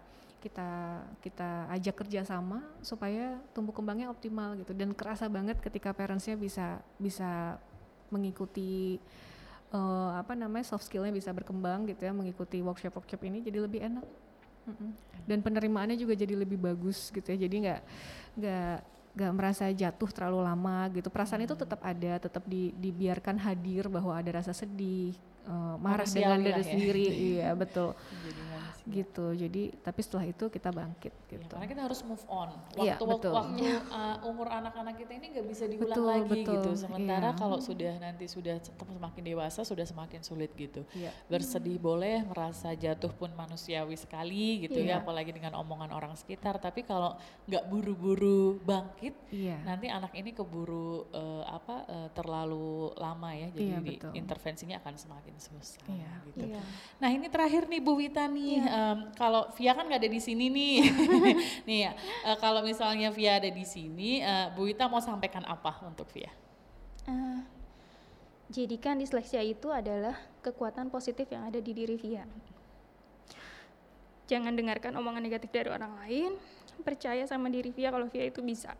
kita 0.47 0.69
kita 1.25 1.67
ajak 1.75 2.07
kerjasama 2.07 2.63
supaya 2.85 3.41
tumbuh 3.51 3.75
kembangnya 3.75 4.13
optimal 4.13 4.55
gitu 4.55 4.77
dan 4.77 4.95
kerasa 4.95 5.27
banget 5.27 5.59
ketika 5.59 5.91
parentsnya 5.91 6.39
bisa 6.39 6.79
bisa 7.01 7.59
mengikuti 8.13 9.03
uh, 9.75 10.15
apa 10.15 10.39
namanya 10.39 10.63
soft 10.69 10.87
skillnya 10.87 11.11
bisa 11.11 11.35
berkembang 11.35 11.89
gitu 11.91 12.07
ya 12.07 12.15
mengikuti 12.15 12.63
workshop 12.63 12.95
workshop 12.95 13.27
ini 13.27 13.43
jadi 13.43 13.59
lebih 13.65 13.81
enak 13.91 14.07
mm 14.71 14.75
-mm. 14.77 14.91
dan 15.27 15.39
penerimaannya 15.43 15.99
juga 15.99 16.15
jadi 16.15 16.39
lebih 16.39 16.61
bagus 16.61 17.11
gitu 17.11 17.27
ya 17.27 17.49
jadi 17.49 17.57
nggak 17.67 17.81
nggak 18.39 18.77
gak 19.17 19.33
merasa 19.33 19.65
jatuh 19.73 20.13
terlalu 20.13 20.45
lama 20.45 20.93
gitu 20.93 21.09
perasaan 21.09 21.41
hmm. 21.43 21.49
itu 21.49 21.55
tetap 21.57 21.81
ada 21.81 22.13
tetap 22.21 22.45
di, 22.45 22.77
dibiarkan 22.77 23.41
hadir 23.41 23.89
bahwa 23.89 24.13
ada 24.13 24.29
rasa 24.45 24.53
sedih 24.53 25.17
uh, 25.49 25.81
marah 25.81 26.05
dengan 26.05 26.37
diri 26.37 26.61
ya. 26.61 26.69
sendiri 26.69 27.07
iya 27.33 27.49
betul 27.57 27.97
gitu 28.87 29.27
jadi 29.35 29.63
tapi 29.83 30.01
setelah 30.03 30.27
itu 30.31 30.45
kita 30.47 30.71
bangkit 30.71 31.11
iya, 31.11 31.31
gitu 31.35 31.53
ya, 31.53 31.59
karena 31.59 31.69
kita 31.69 31.83
harus 31.91 32.01
move 32.07 32.25
on 32.31 32.51
iya, 32.79 32.95
waktu 32.95 33.05
ya, 33.05 33.11
betul. 33.11 33.33
waktu 33.35 33.65
uh, 33.91 34.17
umur 34.31 34.47
anak-anak 34.47 34.95
kita 34.95 35.13
ini 35.19 35.27
nggak 35.35 35.47
bisa 35.51 35.65
diulang 35.67 35.91
betul, 35.91 36.07
lagi 36.07 36.31
betul. 36.31 36.55
gitu 36.55 36.71
sementara 36.79 37.29
ya. 37.33 37.39
kalau 37.39 37.59
sudah 37.59 37.93
nanti 37.99 38.25
sudah 38.31 38.57
semakin 38.63 39.23
dewasa 39.27 39.61
sudah 39.67 39.87
semakin 39.87 40.21
sulit 40.23 40.55
gitu 40.55 40.87
ya. 40.95 41.11
bersedih 41.27 41.79
boleh 41.83 42.23
merasa 42.23 42.71
jatuh 42.73 43.11
pun 43.11 43.31
manusiawi 43.35 43.99
sekali 43.99 44.67
gitu 44.69 44.79
ya, 44.79 44.99
ya 44.99 45.03
apalagi 45.03 45.35
dengan 45.35 45.59
omongan 45.59 45.91
orang 45.91 46.15
sekitar 46.15 46.63
tapi 46.63 46.87
kalau 46.87 47.19
nggak 47.51 47.65
buru-buru 47.67 48.63
bangkit 48.63 49.15
ya. 49.35 49.59
nanti 49.67 49.91
anak 49.91 50.15
ini 50.15 50.31
keburu 50.31 51.11
uh, 51.11 51.45
apa 51.47 51.77
uh, 51.91 52.09
terlalu 52.15 52.95
lama 52.97 53.35
ya 53.35 53.49
jadi 53.51 53.99
ya, 53.99 54.11
intervensinya 54.15 54.79
akan 54.79 54.95
semakin 54.95 55.35
susah 55.39 55.83
ya. 55.91 56.13
gitu 56.31 56.47
ya. 56.55 56.63
nah 57.03 57.11
ini 57.11 57.27
terakhir 57.27 57.67
nih 57.67 57.81
Bu 57.83 57.99
Wita 57.99 58.27
nih 58.31 58.56
ya 58.57 58.65
um, 58.65 58.99
kalau 59.13 59.53
Via 59.55 59.77
kan 59.77 59.85
nggak 59.85 60.01
ada 60.01 60.11
di 60.11 60.21
sini 60.21 60.49
nih. 60.49 60.77
nih 61.69 61.79
ya, 61.89 61.93
uh, 62.25 62.37
kalau 62.41 62.65
misalnya 62.65 63.13
Via 63.13 63.37
ada 63.37 63.51
di 63.53 63.65
sini, 63.69 64.25
uh, 64.25 64.53
Bu 64.57 64.65
Wita 64.65 64.89
mau 64.89 65.05
sampaikan 65.05 65.45
apa 65.45 65.85
untuk 65.85 66.09
Via? 66.17 66.33
Uh, 67.05 67.45
jadikan 68.49 68.97
disleksia 68.97 69.43
itu 69.45 69.69
adalah 69.69 70.17
kekuatan 70.41 70.89
positif 70.89 71.29
yang 71.29 71.45
ada 71.45 71.61
di 71.61 71.73
diri 71.77 71.97
Via. 72.01 72.25
Jangan 74.27 74.59
dengarkan 74.59 74.97
omongan 74.99 75.23
negatif 75.23 75.55
dari 75.55 75.71
orang 75.71 75.93
lain, 76.03 76.35
percaya 76.83 77.23
sama 77.29 77.47
diri 77.47 77.71
Via 77.71 77.95
kalau 77.95 78.11
Via 78.11 78.27
itu 78.27 78.43
bisa. 78.43 78.75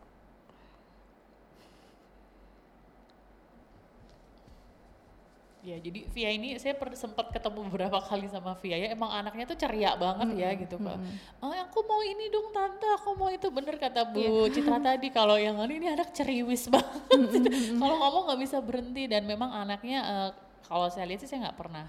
Ya, 5.67 5.83
jadi 5.83 6.07
Via 6.15 6.31
ini 6.31 6.55
saya 6.63 6.79
sempat 6.95 7.27
ketemu 7.27 7.67
beberapa 7.67 7.99
kali 7.99 8.31
sama 8.31 8.55
Via 8.63 8.79
ya. 8.79 8.87
Emang 8.95 9.11
anaknya 9.11 9.51
tuh 9.51 9.59
ceria 9.59 9.99
banget 9.99 10.31
hmm, 10.31 10.39
ya 10.39 10.49
gitu, 10.55 10.79
Pak. 10.79 10.95
Hmm. 10.95 11.43
Oh, 11.43 11.51
aku 11.51 11.83
mau 11.83 11.99
ini 12.07 12.31
dong 12.31 12.55
tante, 12.55 12.87
aku 12.95 13.19
mau 13.19 13.27
itu 13.27 13.51
bener 13.51 13.75
kata 13.75 14.07
Bu 14.07 14.47
yeah. 14.47 14.47
Citra 14.47 14.79
tadi. 14.95 15.11
Kalau 15.11 15.35
yang 15.35 15.59
ini 15.67 15.83
ini 15.83 15.87
anak 15.91 16.15
ceriwis 16.15 16.69
banget. 16.73 17.51
kalau 17.83 17.99
ngomong 17.99 18.31
nggak 18.31 18.39
bisa 18.47 18.63
berhenti 18.63 19.11
dan 19.11 19.27
memang 19.27 19.51
anaknya 19.51 19.99
uh, 20.07 20.29
kalau 20.71 20.87
saya 20.87 21.03
lihat 21.03 21.27
sih 21.27 21.27
saya 21.27 21.51
nggak 21.51 21.59
pernah 21.59 21.87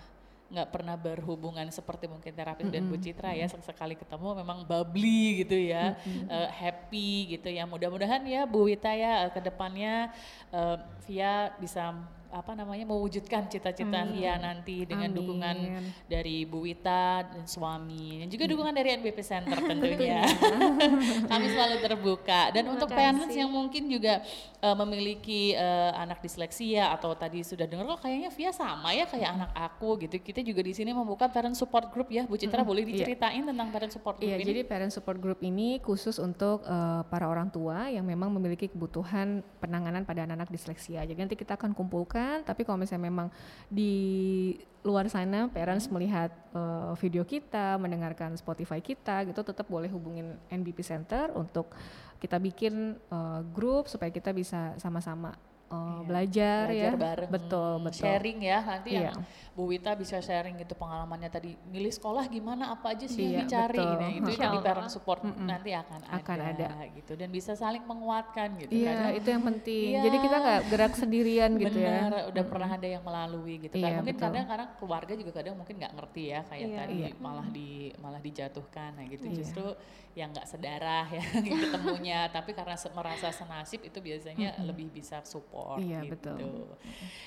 nggak 0.49 0.69
pernah 0.73 0.97
berhubungan 0.97 1.69
seperti 1.69 2.09
mungkin 2.09 2.33
terapis 2.33 2.65
mm 2.65 2.73
-hmm. 2.73 2.89
dan 2.89 2.91
Bu 2.91 2.97
Citra 2.97 3.31
ya 3.37 3.47
sekali 3.53 4.01
ketemu 4.01 4.33
memang 4.41 4.65
bubbly 4.65 5.45
gitu 5.45 5.61
ya 5.61 5.93
mm 5.93 6.01
-hmm. 6.01 6.25
uh, 6.33 6.49
happy 6.49 7.37
gitu 7.37 7.53
ya 7.53 7.69
mudah-mudahan 7.69 8.25
ya 8.25 8.49
Bu 8.49 8.65
Wita 8.65 8.89
ya 8.97 9.29
uh, 9.29 9.31
ke 9.31 9.45
depannya 9.45 10.09
uh, 10.49 10.81
Via 11.05 11.53
bisa 11.61 11.93
apa 12.29 12.53
namanya 12.53 12.85
mewujudkan 12.85 13.49
cita-cita. 13.49 14.05
Lia 14.09 14.37
nanti 14.37 14.85
dengan 14.85 15.09
Amin. 15.09 15.17
dukungan 15.17 15.57
dari 16.07 16.45
Bu 16.45 16.65
Wita 16.65 17.25
dan 17.25 17.45
suami 17.49 18.21
dan 18.25 18.29
juga 18.29 18.45
hmm. 18.45 18.53
dukungan 18.53 18.75
dari 18.77 18.89
NBP 19.01 19.19
Center 19.25 19.59
tentunya. 19.71 20.29
Kami 21.33 21.47
selalu 21.49 21.77
terbuka 21.81 22.53
dan 22.53 22.69
Terima 22.69 22.75
untuk 22.77 22.89
kasih. 22.93 23.01
parents 23.01 23.35
yang 23.35 23.51
mungkin 23.51 23.83
juga 23.89 24.21
uh, 24.61 24.77
memiliki 24.85 25.57
uh, 25.57 25.97
anak 25.97 26.21
disleksia 26.21 26.93
atau 26.93 27.17
tadi 27.17 27.41
sudah 27.41 27.65
dengar 27.65 27.97
kok 27.97 28.05
kayaknya 28.05 28.29
Via 28.29 28.53
sama 28.53 28.93
ya 28.93 29.09
kayak 29.09 29.29
hmm. 29.29 29.37
anak 29.41 29.51
aku 29.57 29.89
gitu. 30.05 30.21
Kita 30.21 30.45
juga 30.45 30.61
di 30.61 30.77
sini 30.77 30.93
membuka 30.93 31.33
parent 31.33 31.57
support 31.57 31.89
group 31.89 32.13
ya 32.13 32.29
Bu 32.29 32.37
Citra 32.37 32.61
hmm. 32.61 32.69
boleh 32.69 32.83
iya. 32.85 32.91
diceritain 32.93 33.41
yeah. 33.41 33.49
tentang 33.49 33.69
parent 33.73 33.93
support 33.93 34.17
group 34.21 34.29
yeah, 34.29 34.39
ini? 34.41 34.53
jadi 34.53 34.61
parent 34.69 34.93
support 34.93 35.19
group 35.19 35.41
ini 35.41 35.81
khusus 35.81 36.21
untuk 36.21 36.61
uh, 36.69 37.03
para 37.09 37.25
orang 37.25 37.49
tua 37.49 37.89
yang 37.89 38.05
memang 38.05 38.29
memiliki 38.29 38.69
kebutuhan 38.69 39.41
penanganan 39.65 40.05
pada 40.05 40.29
anak-anak 40.29 40.53
disleksia. 40.53 41.09
Jadi 41.09 41.17
nanti 41.17 41.37
kita 41.39 41.57
akan 41.57 41.73
kumpulkan 41.73 42.18
mendengarkan 42.19 42.43
tapi 42.43 42.67
kalau 42.67 42.79
misalnya 42.81 43.07
memang 43.07 43.29
di 43.71 43.95
luar 44.83 45.11
sana 45.11 45.51
parents 45.51 45.87
hmm. 45.87 45.93
melihat 45.95 46.31
uh, 46.55 46.95
video 46.99 47.23
kita 47.27 47.77
mendengarkan 47.79 48.35
Spotify 48.39 48.79
kita 48.83 49.27
gitu 49.27 49.41
tetap 49.43 49.67
boleh 49.67 49.91
hubungin 49.91 50.39
NBP 50.51 50.83
Center 50.83 51.31
untuk 51.35 51.71
kita 52.19 52.39
bikin 52.43 52.99
uh, 53.11 53.43
grup 53.55 53.87
supaya 53.87 54.11
kita 54.11 54.35
bisa 54.35 54.75
sama-sama 54.79 55.35
uh, 55.69 56.01
belajar, 56.03 56.67
belajar 56.67 56.93
ya. 56.93 56.97
bareng, 56.97 57.31
Betul, 57.31 57.73
hmm, 57.75 57.85
betul. 57.85 58.01
sharing 58.01 58.39
ya 58.41 58.59
nanti 58.63 58.91
Iya. 58.91 59.03
yang 59.09 59.19
Bu 59.53 59.67
Wita 59.67 59.91
bisa 59.93 60.19
sharing 60.19 60.55
gitu 60.57 60.73
pengalamannya 60.73 61.27
tadi 61.29 61.51
milih 61.67 61.91
sekolah 61.91 62.31
gimana 62.31 62.71
apa 62.71 62.95
aja 62.95 63.05
sih 63.05 63.27
Iya, 63.27 63.43
yang 63.43 63.51
dicari 63.51 63.75
betul. 63.75 63.91
gitu 63.99 64.31
itu 64.31 64.45
Allah. 64.47 64.63
parent 64.63 64.87
support 64.89 65.21
nanti 65.27 65.71
akan, 65.75 65.99
Akan 66.09 66.39
ada, 66.39 66.69
gitu 66.95 67.13
dan 67.15 67.29
bisa 67.29 67.53
saling 67.53 67.83
menguatkan 67.83 68.55
gitu 68.57 68.71
Iya, 68.71 68.87
kadang 68.95 69.15
itu 69.19 69.29
yang 69.29 69.45
penting. 69.45 69.89
Iya. 69.91 70.03
Jadi 70.07 70.17
kita 70.23 70.37
nggak 70.39 70.61
gerak 70.71 70.93
sendirian 70.95 71.51
gitu 71.59 71.75
ya. 71.75 71.91
Bener, 72.07 72.23
udah 72.31 72.45
pernah 72.47 72.71
ada 72.71 72.87
yang 72.87 73.03
melalui 73.03 73.55
gitu 73.61 73.75
kan. 73.75 73.83
Iya, 73.83 73.97
Mungkin 73.99 74.15
betul. 74.15 74.27
kadang 74.31 74.47
kadang 74.47 74.69
keluarga 74.79 75.13
juga 75.19 75.31
kadang 75.35 75.55
mungkin 75.59 75.75
nggak 75.75 75.93
ngerti 75.99 76.23
ya 76.29 76.41
kayak 76.47 76.63
Iya. 76.63 76.79
tadi 76.79 76.95
Iya. 76.95 77.09
malah 77.19 77.47
di 77.51 77.69
malah 77.99 78.21
dijatuhkan 78.23 78.91
nah 78.95 79.05
gitu. 79.05 79.27
Iya. 79.27 79.37
Justru 79.43 79.67
yang 80.15 80.31
nggak 80.31 80.47
sedarah 80.47 81.07
ya 81.11 81.23
ketemunya, 81.67 82.31
tapi 82.31 82.55
karena 82.55 82.79
merasa 82.95 83.35
senasib 83.35 83.83
itu 83.83 83.99
biasanya 83.99 84.55
lebih 84.63 84.87
bisa 84.89 85.19
support 85.27 85.58
Iya, 85.79 86.01
gitu. 86.07 86.13
betul. 86.15 86.39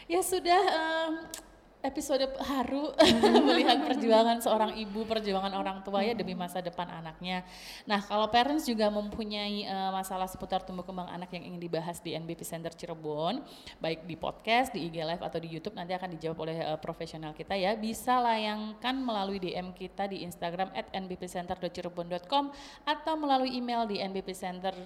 Ya 0.08 0.22
sudah 0.24 0.62
em, 0.72 1.14
episode 1.82 2.30
haru 2.46 2.94
melihat 3.50 3.82
perjuangan 3.90 4.38
seorang 4.40 4.78
ibu, 4.78 5.02
perjuangan 5.04 5.52
orang 5.58 5.82
tua 5.82 6.06
ya 6.06 6.14
demi 6.14 6.38
masa 6.38 6.62
depan 6.62 6.86
anaknya. 6.88 7.42
Nah, 7.90 8.00
kalau 8.06 8.30
parents 8.30 8.70
juga 8.70 8.88
mempunyai 8.94 9.66
eh, 9.66 9.92
masalah 9.92 10.30
seputar 10.30 10.62
tumbuh 10.62 10.86
kembang 10.86 11.10
anak 11.10 11.34
yang 11.34 11.54
ingin 11.54 11.62
dibahas 11.62 11.98
di 12.00 12.14
NBP 12.14 12.42
Center 12.46 12.72
Cirebon, 12.72 13.42
baik 13.82 14.06
di 14.06 14.16
podcast, 14.16 14.72
di 14.72 14.86
IG 14.88 15.02
Live 15.02 15.26
atau 15.26 15.42
di 15.42 15.50
YouTube 15.50 15.74
nanti 15.74 15.98
akan 15.98 16.10
dijawab 16.16 16.38
oleh 16.46 16.58
eh, 16.62 16.80
profesional 16.80 17.34
kita 17.34 17.58
ya. 17.58 17.74
Bisa 17.74 18.22
layangkan 18.22 18.96
melalui 19.02 19.42
DM 19.42 19.74
kita 19.74 20.06
di 20.06 20.22
Instagram 20.22 20.72
@nbpcenter.cirebon.com 20.94 22.54
atau 22.86 23.14
melalui 23.18 23.58
email 23.58 23.90
di 23.90 23.98
nbpcenter 23.98 24.78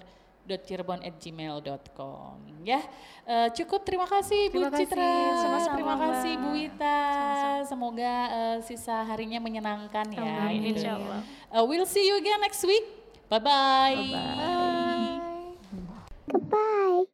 cirebon@gmail.com 0.48 2.38
ya 2.62 2.80
Eh, 3.26 3.50
cukup 3.58 3.82
terima 3.82 4.06
kasih 4.06 4.54
Bu 4.54 4.62
Terima 4.62 4.70
kasih, 4.70 4.86
Citra 4.86 5.10
sama-sama, 5.42 5.74
terima 5.74 5.94
Mbak. 5.98 6.06
kasih 6.06 6.32
Bu 6.38 6.48
Wita 6.54 6.98
semoga 7.66 8.14
eh, 8.30 8.56
sisa 8.62 9.02
harinya 9.02 9.42
menyenangkan 9.42 10.06
ya 10.14 10.46
Amin, 10.46 10.62
gitu. 10.62 10.78
insya 10.78 10.94
Allah. 10.94 11.26
Eh, 11.50 11.62
we'll 11.66 11.82
see 11.82 12.06
you 12.06 12.14
again 12.14 12.38
next 12.38 12.62
week 12.62 12.86
bye 13.26 13.42
bye, 13.42 13.98
Bye. 13.98 15.18
Goodbye. 16.30 17.10